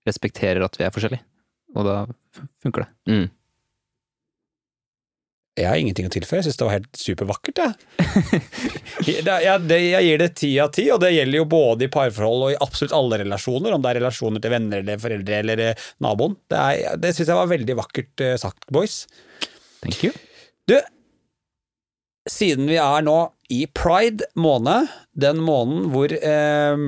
[0.07, 1.25] respekterer at vi er forskjellige.
[1.77, 1.97] Og da
[2.63, 2.91] funker det.
[3.11, 3.27] Mm.
[5.57, 8.41] Jeg har ingenting å tilføye, jeg syns det var helt supervakkert, jeg.
[9.27, 12.43] Det- jeg, jeg gir det ti av ti, og det gjelder jo både i parforhold
[12.47, 15.87] og i absolutt alle relasjoner, om det er relasjoner til venner eller foreldre eller eh,
[16.05, 16.37] naboen.
[16.53, 18.99] Det, er- det syns jeg var veldig vakkert eh, sagt, boys.
[19.81, 20.13] Thank you.
[20.69, 20.77] Du,
[22.29, 23.17] siden vi er nå
[23.55, 26.87] i pride måned, den måneden hvor eh,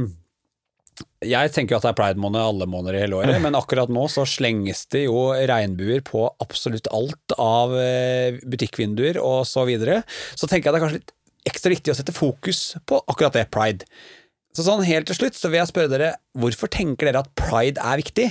[1.27, 3.91] Jeg tenker jo at det er pride måned alle måneder i hele året, men akkurat
[3.91, 10.05] nå så slenges det jo regnbuer på absolutt alt av eh, butikkvinduer og så videre.
[10.39, 11.15] Så tenker jeg det er kanskje litt
[11.49, 13.89] ekstra viktig å sette fokus på akkurat det, pride.
[14.55, 17.83] Så sånn helt til slutt så vil jeg spørre dere, hvorfor tenker dere at pride
[17.83, 18.29] er viktig?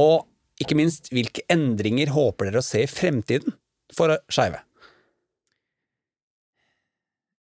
[0.00, 0.24] Og
[0.60, 3.56] ikke minst, hvilke endringer håper dere å se i fremtiden
[3.94, 4.60] for skeive?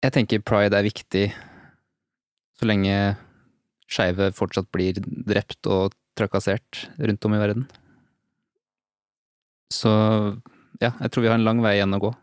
[0.03, 1.25] Jeg tenker pride er viktig
[2.59, 2.95] så lenge
[3.89, 7.65] skeive fortsatt blir drept og trakassert rundt om i verden.
[9.73, 9.91] Så
[10.81, 12.13] ja, jeg tror vi har en lang vei igjen å gå.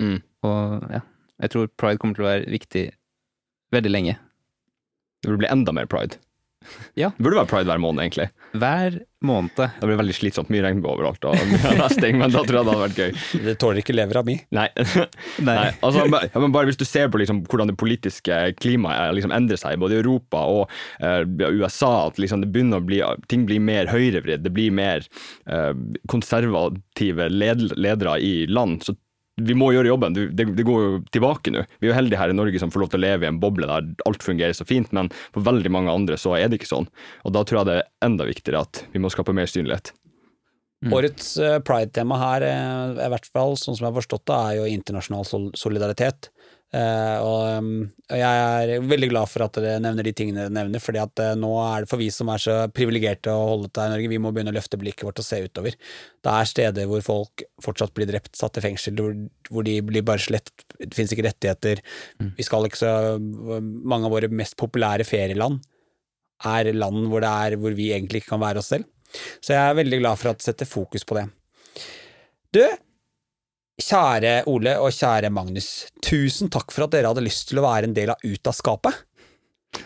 [0.00, 0.18] Mm.
[0.48, 1.02] Og ja,
[1.44, 2.86] jeg tror pride kommer til å være viktig
[3.74, 4.16] veldig lenge.
[5.20, 6.20] Det vil bli enda mer pride.
[6.98, 7.08] Ja.
[7.16, 8.26] Det burde være pride hver måned, egentlig.
[8.60, 9.56] Hver måned.
[9.56, 12.74] Det blir veldig slitsomt, mye regnbue overalt og mye resting, men da tror jeg det
[12.74, 13.44] hadde vært gøy.
[13.46, 14.36] Det tåler ikke levra mi.
[14.58, 14.66] Nei.
[15.46, 19.32] Nei, altså, ba- men bare hvis du ser på liksom, hvordan det politiske klimaet liksom,
[19.36, 21.22] endrer seg, både i Europa og uh,
[21.60, 23.00] USA, at liksom, det begynner å bli,
[23.32, 25.06] ting blir mer høyrevridd, det blir mer
[25.50, 25.72] uh,
[26.12, 28.82] konservative led, ledere i land.
[28.84, 28.96] så
[29.46, 30.14] vi må gjøre jobben.
[30.16, 31.64] Du- Det, det går jo tilbake nå.
[31.80, 33.40] Vi er jo heldige her i Norge som får lov til å leve i en
[33.40, 36.70] boble der alt fungerer så fint, men for veldig mange andre så er det ikke
[36.74, 36.88] sånn.
[37.24, 39.92] Og da tror jeg det er enda viktigere at vi må skape mer synlighet.
[40.80, 40.94] Mm.
[40.96, 44.54] Årets eh, pride-tema her, eh, i hvert fall sånn som jeg har forstått det, er
[44.56, 46.30] jo internasjonal sol solidaritet.
[46.70, 47.70] Eh, og um,
[48.10, 51.22] og jeg er veldig glad for at dere nevner de tingene dere nevner, fordi at
[51.22, 53.94] eh, nå er det for vi som er så privilegerte å holde til her i
[53.96, 55.74] Norge, vi må begynne å løfte blikket vårt og se utover.
[56.22, 59.16] Det er steder hvor folk fortsatt blir drept, satt i fengsel, hvor,
[59.50, 61.82] hvor de blir bare slett, det finnes ikke rettigheter.
[62.38, 65.58] Vi skal ikke så Mange av våre mest populære ferieland
[66.46, 68.86] er land hvor, det er, hvor vi egentlig ikke kan være oss selv.
[69.42, 71.26] Så jeg er veldig glad for at du setter fokus på det.
[72.54, 72.62] Du,
[73.80, 75.70] Kjære Ole og kjære Magnus,
[76.04, 78.56] tusen takk for at dere hadde lyst til å være en del av Ut av
[78.56, 79.06] skapet.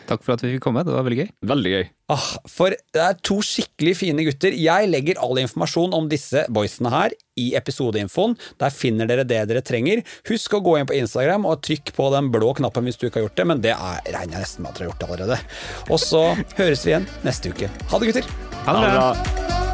[0.09, 1.29] Takk for at vi fikk komme, det var veldig gøy.
[1.49, 1.85] Veldig gøy.
[2.13, 4.57] Ah, for det er to skikkelig fine gutter.
[4.57, 8.37] Jeg legger all informasjon om disse boysene her i episodeinfoen.
[8.61, 10.03] Der finner dere det dere trenger.
[10.29, 13.21] Husk å gå inn på Instagram og trykk på den blå knappen hvis du ikke
[13.21, 15.41] har gjort det, men det er, regner jeg nesten med at dere har gjort allerede.
[15.91, 16.27] Og så
[16.61, 17.73] høres vi igjen neste uke.
[17.93, 18.33] Ha det, gutter!
[18.65, 19.74] Ha det bra.